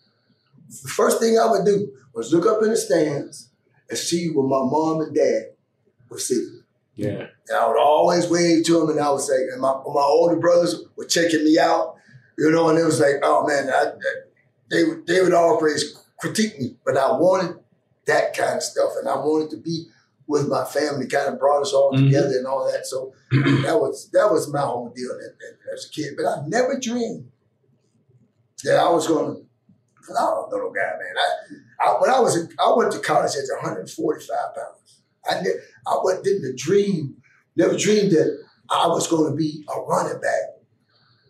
The 0.69 0.89
first 0.89 1.19
thing 1.19 1.37
I 1.37 1.49
would 1.49 1.65
do 1.65 1.91
was 2.13 2.33
look 2.33 2.45
up 2.45 2.63
in 2.63 2.69
the 2.69 2.77
stands 2.77 3.49
and 3.89 3.97
see 3.97 4.29
where 4.29 4.47
my 4.47 4.63
mom 4.69 5.01
and 5.01 5.15
dad 5.15 5.51
were 6.09 6.19
sitting. 6.19 6.63
Yeah. 6.95 7.27
And 7.47 7.57
I 7.57 7.67
would 7.67 7.79
always 7.79 8.29
wave 8.29 8.65
to 8.65 8.79
them, 8.79 8.89
and 8.89 8.99
I 8.99 9.09
would 9.11 9.21
say, 9.21 9.47
and 9.51 9.61
my, 9.61 9.73
my 9.73 10.01
older 10.01 10.37
brothers 10.37 10.83
were 10.95 11.05
checking 11.05 11.43
me 11.43 11.57
out, 11.57 11.95
you 12.37 12.51
know, 12.51 12.69
and 12.69 12.79
it 12.79 12.85
was 12.85 12.99
like, 12.99 13.15
oh 13.23 13.45
man, 13.47 13.69
I, 13.69 13.91
they 14.69 14.83
would 14.83 15.05
they 15.05 15.21
would 15.21 15.33
always 15.33 16.00
critique 16.21 16.59
me, 16.59 16.75
but 16.85 16.95
I 16.97 17.11
wanted 17.11 17.57
that 18.05 18.35
kind 18.37 18.57
of 18.57 18.63
stuff, 18.63 18.91
and 18.99 19.09
I 19.09 19.15
wanted 19.15 19.49
to 19.51 19.57
be 19.57 19.85
with 20.27 20.47
my 20.47 20.63
family. 20.65 21.07
Kind 21.07 21.27
of 21.33 21.39
brought 21.39 21.61
us 21.61 21.73
all 21.73 21.91
Mhm. 21.93 22.05
together 22.05 22.37
and 22.37 22.47
all 22.47 22.71
that. 22.71 22.85
So 22.85 23.13
that 23.31 23.77
was 23.81 24.09
that 24.11 24.31
was 24.31 24.51
my 24.51 24.61
whole 24.61 24.89
deal 24.95 25.09
as- 25.73 25.85
a 25.85 25.89
kid. 25.89 26.13
But 26.17 26.25
I 26.25 26.43
never 26.47 26.79
dreamed 26.79 27.31
that 28.63 28.77
I 28.77 28.89
was 28.89 29.07
going 29.07 29.35
to. 29.35 29.41
Cause 30.05 30.17
I 30.19 30.23
was 30.23 30.51
a 30.51 30.55
little 30.55 30.71
guy, 30.71 30.81
man. 30.81 31.15
I, 31.17 31.85
I 31.89 32.01
when 32.01 32.09
I 32.09 32.19
was 32.19 32.35
in, 32.35 32.49
I 32.59 32.73
went 32.75 32.91
to 32.93 32.99
college 32.99 33.31
at 33.35 33.43
145 33.61 34.27
pounds. 34.55 35.01
I 35.29 35.41
ne- 35.41 35.61
I 35.85 35.97
went, 36.03 36.23
didn't 36.23 36.57
dream, 36.57 37.17
never 37.55 37.77
dreamed 37.77 38.11
that 38.13 38.43
I 38.71 38.87
was 38.87 39.07
going 39.07 39.29
to 39.31 39.37
be 39.37 39.63
a 39.69 39.79
running 39.81 40.19
back 40.19 40.41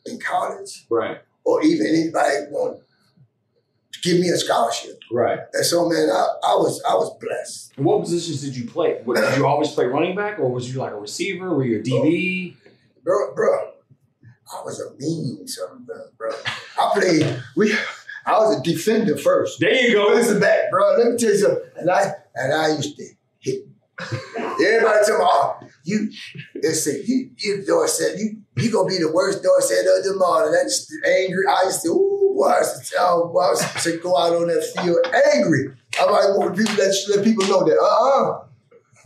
in 0.05 0.19
college, 0.19 0.85
Right. 0.89 1.17
or 1.43 1.61
even 1.63 1.85
anybody 1.87 2.45
to 2.49 2.77
give 4.01 4.19
me 4.19 4.29
a 4.29 4.37
scholarship. 4.37 4.99
Right. 5.11 5.39
And 5.53 5.65
so, 5.65 5.87
man, 5.87 6.09
I, 6.09 6.27
I 6.43 6.55
was 6.55 6.81
I 6.87 6.93
was 6.95 7.17
blessed. 7.19 7.73
And 7.77 7.85
what 7.85 8.01
positions 8.01 8.41
did 8.41 8.55
you 8.55 8.67
play? 8.67 9.01
What, 9.03 9.17
did 9.17 9.37
you 9.37 9.45
always 9.45 9.71
play 9.71 9.85
running 9.85 10.15
back, 10.15 10.39
or 10.39 10.51
was 10.51 10.73
you 10.73 10.79
like 10.79 10.91
a 10.91 10.99
receiver? 10.99 11.53
Were 11.53 11.63
you 11.63 11.79
a 11.79 11.83
DB? 11.83 12.55
bro, 13.03 13.33
bro. 13.33 13.71
I 14.53 14.61
was 14.63 14.81
a 14.81 14.93
mean 14.99 15.47
son, 15.47 15.85
bro, 15.85 15.95
bro. 16.17 16.31
I 16.79 16.91
played. 16.93 17.41
We, 17.55 17.73
I 18.25 18.33
was 18.33 18.59
a 18.59 18.63
defender 18.63 19.17
first. 19.17 19.59
There 19.59 19.73
you 19.73 19.93
go. 19.93 20.07
Listen 20.07 20.39
back, 20.39 20.69
bro. 20.69 20.97
Let 20.97 21.11
me 21.11 21.17
tell 21.17 21.29
you 21.29 21.37
something. 21.37 21.63
And 21.77 21.89
I 21.89 22.13
and 22.35 22.53
I 22.53 22.75
used 22.75 22.97
to 22.97 23.07
hit. 23.39 23.67
Everybody 23.99 25.05
tell 25.05 25.19
me, 25.19 25.25
oh, 25.27 25.59
you. 25.83 26.11
They 26.61 26.71
say 26.71 27.03
you, 27.05 27.31
you 27.37 27.63
Dorsett, 27.65 28.17
you, 28.17 28.41
you 28.57 28.71
gonna 28.71 28.89
be 28.89 28.97
the 28.97 29.11
worst 29.11 29.43
Dorsett 29.43 29.85
of 29.85 30.03
them 30.03 30.21
all. 30.21 30.45
And 30.45 30.55
just 30.67 30.91
angry. 31.05 31.45
I 31.47 31.63
used 31.65 31.83
to, 31.83 32.10
ooh, 32.41 32.43
boy, 32.43 32.49
I 32.49 32.59
used 32.59 32.91
to, 32.91 32.95
oh, 32.99 33.37
I 33.37 33.51
used 33.51 34.03
go 34.03 34.17
out 34.17 34.33
on 34.33 34.47
that 34.47 34.63
field 34.75 34.97
angry. 35.35 35.75
I 35.99 36.05
like 36.05 36.37
want 36.37 36.57
people 36.57 36.75
let 36.75 36.93
let 37.09 37.23
people 37.23 37.47
know 37.47 37.63
that. 37.65 37.77
Uh 37.77 37.85
uh-uh. 37.85 38.31
uh. 38.31 38.43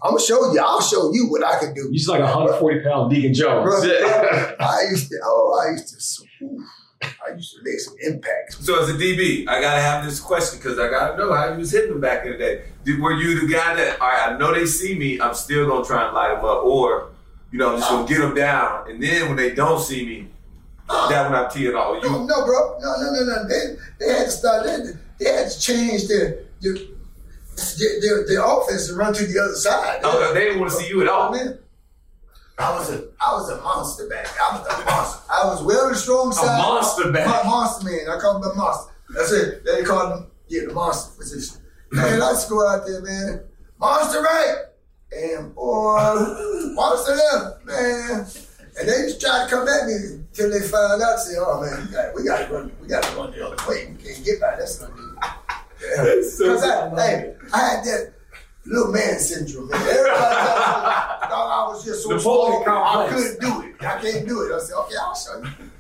i 0.03 0.09
gonna 0.09 0.19
show 0.19 0.53
you. 0.53 0.59
I'll 0.59 0.81
show 0.81 1.13
you 1.13 1.27
what 1.29 1.43
I 1.43 1.59
can 1.59 1.73
do. 1.73 1.87
You 1.91 1.97
just 1.97 2.09
like 2.09 2.19
a 2.19 2.23
140 2.23 2.79
pound 2.81 3.11
Deacon 3.11 3.33
Jones. 3.33 3.63
Bro, 3.63 3.81
bro, 3.81 4.55
I 4.59 4.81
used 4.89 5.09
to, 5.09 5.19
oh, 5.23 5.63
I 5.65 5.71
used 5.71 5.89
to, 6.19 6.45
ooh, 6.45 6.63
I 7.03 7.33
used 7.33 7.55
to 7.55 7.63
make 7.63 7.79
some 7.79 7.95
impacts. 8.01 8.65
So 8.65 8.81
as 8.81 8.89
a 8.89 8.93
DB, 8.93 9.47
I 9.47 9.61
gotta 9.61 9.81
have 9.81 10.05
this 10.05 10.19
question 10.19 10.59
because 10.59 10.79
I 10.79 10.89
gotta 10.89 11.17
know 11.17 11.33
how 11.33 11.51
you 11.51 11.59
was 11.59 11.71
hitting 11.71 11.91
them 11.91 12.01
back 12.01 12.25
in 12.25 12.33
the 12.33 12.37
day. 12.37 12.65
Did, 12.83 12.99
were 12.99 13.13
you 13.13 13.41
the 13.41 13.51
guy 13.51 13.75
that, 13.75 13.99
all 13.99 14.07
right, 14.07 14.33
I 14.33 14.37
know 14.37 14.53
they 14.53 14.65
see 14.65 14.97
me, 14.97 15.19
I'm 15.19 15.33
still 15.33 15.67
gonna 15.67 15.85
try 15.85 16.05
and 16.05 16.15
light 16.15 16.35
them 16.35 16.45
up, 16.45 16.63
or 16.63 17.09
you 17.51 17.59
know, 17.59 17.73
I'm 17.73 17.79
just 17.79 17.89
gonna 17.89 18.07
get 18.07 18.19
them 18.19 18.35
down, 18.35 18.89
and 18.89 19.01
then 19.01 19.27
when 19.27 19.37
they 19.37 19.53
don't 19.53 19.81
see 19.81 20.05
me, 20.05 20.29
that 20.87 21.29
when 21.29 21.39
I'm 21.39 21.49
teeing 21.49 21.73
off. 21.75 22.01
No, 22.03 22.09
You, 22.21 22.27
no, 22.27 22.45
bro, 22.45 22.77
no, 22.79 22.95
no, 23.01 23.11
no, 23.11 23.23
no. 23.25 23.47
They, 23.47 23.75
they 23.99 24.13
had 24.13 24.25
to 24.25 24.31
start. 24.31 24.63
They 24.65 24.71
had 24.71 24.83
to, 24.83 24.97
they 25.19 25.29
had 25.31 25.51
to 25.51 25.59
change 25.59 26.07
their 26.07 26.39
their, 26.61 26.73
their, 26.75 28.01
their, 28.01 28.27
their 28.27 28.43
offense 28.45 28.87
to 28.87 28.95
run 28.95 29.13
to 29.13 29.25
the 29.25 29.39
other 29.39 29.55
side. 29.55 30.01
oh, 30.03 30.33
they 30.33 30.41
didn't 30.45 30.59
want 30.59 30.71
to 30.71 30.77
see 30.77 30.87
you 30.87 31.01
at 31.01 31.07
all. 31.07 31.31
Man, 31.31 31.57
I 32.57 32.71
was 32.77 32.89
a 32.91 33.07
I 33.19 33.33
was 33.33 33.49
a 33.49 33.61
monster 33.61 34.07
back. 34.07 34.27
I 34.39 34.57
was 34.57 34.67
a 34.67 34.85
monster. 34.85 35.31
I 35.31 35.45
was 35.45 35.63
well 35.63 35.89
the 35.89 35.95
strong 35.95 36.31
side. 36.31 36.55
A 36.55 36.61
monster 36.61 37.11
back. 37.11 37.27
Mon- 37.27 37.47
monster 37.47 37.85
man. 37.85 38.09
I 38.09 38.19
call 38.19 38.35
him 38.37 38.41
the 38.43 38.53
monster. 38.55 38.93
That's 39.09 39.31
it. 39.31 39.65
They 39.65 39.83
call 39.83 40.17
him 40.17 40.27
yeah 40.47 40.61
the 40.67 40.73
monster 40.73 41.17
position. 41.17 41.61
Man, 41.91 42.21
I 42.21 42.31
used 42.31 42.43
to 42.47 42.49
go 42.49 42.67
out 42.67 42.85
there, 42.85 43.01
man. 43.01 43.43
Monster 43.79 44.21
right. 44.21 44.55
And 45.11 45.53
boy, 45.55 45.97
monster 46.73 47.15
left, 47.15 47.65
man. 47.65 48.25
And 48.77 48.89
they 48.89 49.07
just 49.07 49.21
tried 49.21 49.45
to 49.45 49.49
come 49.49 49.67
at 49.67 49.87
me 49.87 49.93
until 49.93 50.51
they 50.51 50.67
found 50.67 51.01
out. 51.01 51.19
Say, 51.19 51.35
"Oh 51.37 51.61
man, 51.61 51.85
we 51.87 51.93
got 51.93 52.15
we 52.15 52.23
got 52.23 52.47
to 52.47 52.53
run, 52.53 52.71
we 52.81 52.87
got 52.87 53.03
to 53.03 53.15
run 53.15 53.31
the 53.31 53.45
other 53.45 53.69
way. 53.69 53.95
We 53.97 54.03
can't 54.03 54.25
get 54.25 54.41
by 54.41 54.55
this 54.57 54.81
one." 54.81 55.17
That's 55.97 56.37
so 56.37 56.45
Because 56.45 56.63
I, 56.63 56.89
hey, 56.95 57.35
I 57.53 57.59
had 57.59 57.83
that 57.85 58.13
little 58.65 58.91
man 58.91 59.19
syndrome. 59.19 59.69
Man. 59.69 59.81
Everybody 59.81 60.09
thought, 60.09 61.19
thought 61.29 61.67
I 61.67 61.69
was 61.69 61.85
just 61.85 62.03
so 62.03 62.09
Napoleon 62.09 62.63
small. 62.63 62.97
I 62.97 63.07
couldn't 63.07 63.41
do 63.41 63.61
it. 63.61 63.83
I 63.83 64.01
can't 64.01 64.27
do 64.27 64.41
it. 64.43 64.55
I 64.55 64.59
said, 64.59 64.75
okay, 64.75 64.95
I'll 64.99 65.15
show 65.15 65.43
you. 65.43 65.71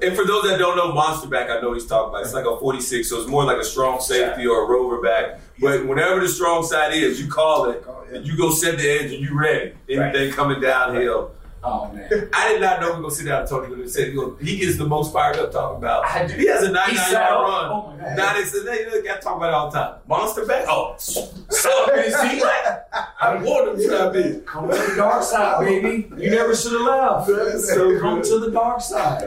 And 0.00 0.16
for 0.16 0.24
those 0.24 0.44
that 0.44 0.58
don't 0.58 0.76
know, 0.76 0.92
monster 0.92 1.28
back, 1.28 1.50
I 1.50 1.60
know 1.60 1.68
what 1.68 1.74
he's 1.74 1.86
talking 1.86 2.10
about. 2.10 2.22
It's 2.22 2.34
like 2.34 2.46
a 2.46 2.56
46, 2.56 3.08
so 3.08 3.20
it's 3.20 3.28
more 3.28 3.44
like 3.44 3.58
a 3.58 3.64
strong 3.64 4.00
safety 4.00 4.46
or 4.46 4.64
a 4.64 4.68
rover 4.68 5.02
back. 5.02 5.40
But 5.58 5.86
whenever 5.86 6.20
the 6.20 6.28
strong 6.28 6.64
side 6.64 6.94
is, 6.94 7.20
you 7.20 7.28
call 7.28 7.70
it, 7.70 7.84
and 8.12 8.24
you 8.24 8.36
go 8.36 8.52
set 8.52 8.78
the 8.78 8.88
edge, 8.88 9.12
and 9.12 9.20
you 9.24 9.36
ready. 9.36 9.72
Anything 9.88 10.32
coming 10.32 10.60
downhill. 10.60 11.32
Oh 11.64 11.92
man. 11.92 12.08
I 12.32 12.48
did 12.52 12.60
not 12.60 12.80
know 12.80 12.88
we 12.90 12.96
were 12.96 13.02
gonna 13.02 13.14
sit 13.14 13.26
down 13.26 13.40
and 13.40 13.48
talk 13.48 13.66
to 13.66 13.72
him. 13.72 13.88
Said 13.88 14.14
he, 14.40 14.56
gets 14.58 14.78
the 14.78 14.86
most 14.86 15.12
fired 15.12 15.36
up 15.36 15.52
talking 15.52 15.78
about. 15.78 16.04
I 16.04 16.26
do. 16.26 16.34
He 16.34 16.46
has 16.48 16.62
a 16.64 16.72
99 16.72 17.06
He 17.06 17.12
yard 17.12 17.30
run. 17.30 17.70
Oh 17.70 17.94
my 17.96 18.04
God. 18.04 18.16
Now 18.16 18.34
they 18.34 18.44
said 18.44 18.66
they 18.66 18.84
they 18.84 19.02
got 19.02 19.16
to 19.16 19.20
talk 19.22 19.36
about 19.36 19.48
it 19.48 19.54
all 19.54 19.70
the 19.70 19.78
time. 19.78 19.94
Monster 20.08 20.44
back. 20.46 20.64
Oh, 20.68 20.94
so 20.98 21.20
see, 21.26 22.42
I 23.20 23.40
want 23.42 23.80
him 23.80 23.88
to 23.90 24.10
be. 24.12 24.40
Come 24.44 24.68
to 24.68 24.76
the 24.76 24.94
dark 24.96 25.22
side, 25.22 25.64
baby. 25.64 26.08
You 26.16 26.30
never 26.30 26.54
should 26.54 26.72
have 26.72 26.80
left. 26.82 27.60
So 27.60 27.98
Come 28.00 28.22
to 28.22 28.38
the 28.40 28.50
dark 28.50 28.80
side. 28.80 29.22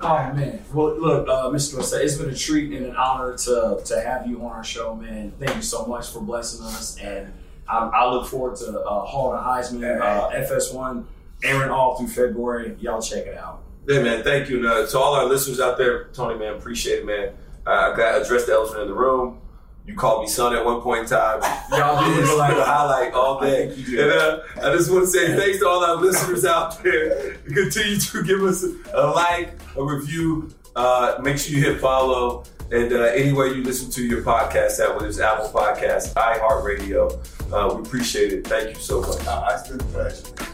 Oh 0.00 0.32
man. 0.34 0.64
Well, 0.72 0.98
look, 1.00 1.28
uh, 1.28 1.48
Mr. 1.50 1.74
Dorsett, 1.74 2.02
it's 2.02 2.16
been 2.16 2.30
a 2.30 2.34
treat 2.36 2.72
and 2.72 2.86
an 2.86 2.96
honor 2.96 3.36
to 3.38 3.80
to 3.84 4.00
have 4.00 4.26
you 4.26 4.44
on 4.44 4.52
our 4.52 4.64
show, 4.64 4.94
man. 4.94 5.32
Thank 5.40 5.56
you 5.56 5.62
so 5.62 5.86
much 5.86 6.10
for 6.10 6.20
blessing 6.20 6.64
us, 6.66 6.96
and 6.98 7.32
I, 7.68 7.78
I 7.78 8.10
look 8.10 8.26
forward 8.26 8.56
to 8.58 8.80
uh, 8.80 9.00
Hall 9.04 9.32
to 9.32 9.38
Heisman, 9.38 10.00
uh, 10.00 10.30
FS1, 10.30 11.04
airing 11.44 11.70
all 11.70 11.96
through 11.96 12.08
February. 12.08 12.76
Y'all 12.80 13.00
check 13.00 13.26
it 13.26 13.36
out. 13.36 13.62
Yeah, 13.86 14.02
man. 14.02 14.24
Thank 14.24 14.48
you. 14.48 14.58
And, 14.58 14.66
uh, 14.66 14.86
to 14.86 14.98
all 14.98 15.14
our 15.14 15.26
listeners 15.26 15.60
out 15.60 15.76
there, 15.76 16.04
Tony, 16.12 16.38
man, 16.38 16.54
appreciate 16.54 17.00
it, 17.00 17.06
man. 17.06 17.34
Uh, 17.66 17.92
I 17.92 17.96
got 17.96 18.20
addressed 18.20 18.46
the 18.46 18.52
elephant 18.52 18.82
in 18.82 18.88
the 18.88 18.94
room. 18.94 19.40
You 19.86 19.94
called 19.94 20.22
me 20.22 20.28
son 20.28 20.54
at 20.54 20.64
one 20.64 20.80
point 20.80 21.00
in 21.00 21.06
time. 21.06 21.40
Y'all 21.70 22.02
did. 22.02 22.18
It's 22.18 22.34
like 22.36 22.56
a 22.56 22.64
highlight 22.64 23.12
all 23.12 23.38
day. 23.38 23.64
I 23.64 23.66
think 23.68 23.86
you 23.86 23.96
did. 23.96 24.10
And 24.10 24.12
uh, 24.12 24.40
I 24.62 24.74
just 24.74 24.90
want 24.90 25.04
to 25.04 25.10
say 25.10 25.36
thanks 25.36 25.58
to 25.58 25.68
all 25.68 25.84
our 25.84 25.96
listeners 25.96 26.46
out 26.46 26.82
there. 26.82 27.34
Continue 27.46 27.98
to 27.98 28.22
give 28.22 28.42
us 28.42 28.64
a 28.94 29.06
like, 29.08 29.52
a 29.76 29.84
review. 29.84 30.54
Uh, 30.74 31.18
make 31.22 31.36
sure 31.38 31.54
you 31.54 31.62
hit 31.62 31.80
follow. 31.80 32.44
And 32.70 32.92
uh, 32.94 33.02
anywhere 33.02 33.48
you 33.48 33.62
listen 33.62 33.90
to 33.90 34.02
your 34.02 34.22
podcast 34.22 34.80
at, 34.80 34.94
whether 34.94 35.06
it's 35.06 35.20
Apple 35.20 35.50
Podcasts, 35.50 36.14
iHeartRadio, 36.14 37.52
uh, 37.52 37.74
we 37.74 37.82
appreciate 37.82 38.32
it. 38.32 38.46
Thank 38.46 38.70
you 38.70 38.82
so 38.82 39.02
much. 39.02 39.26
I 39.26 39.54
it's 39.54 39.68
been 39.68 39.80
a 39.80 39.84
pleasure. 39.84 40.53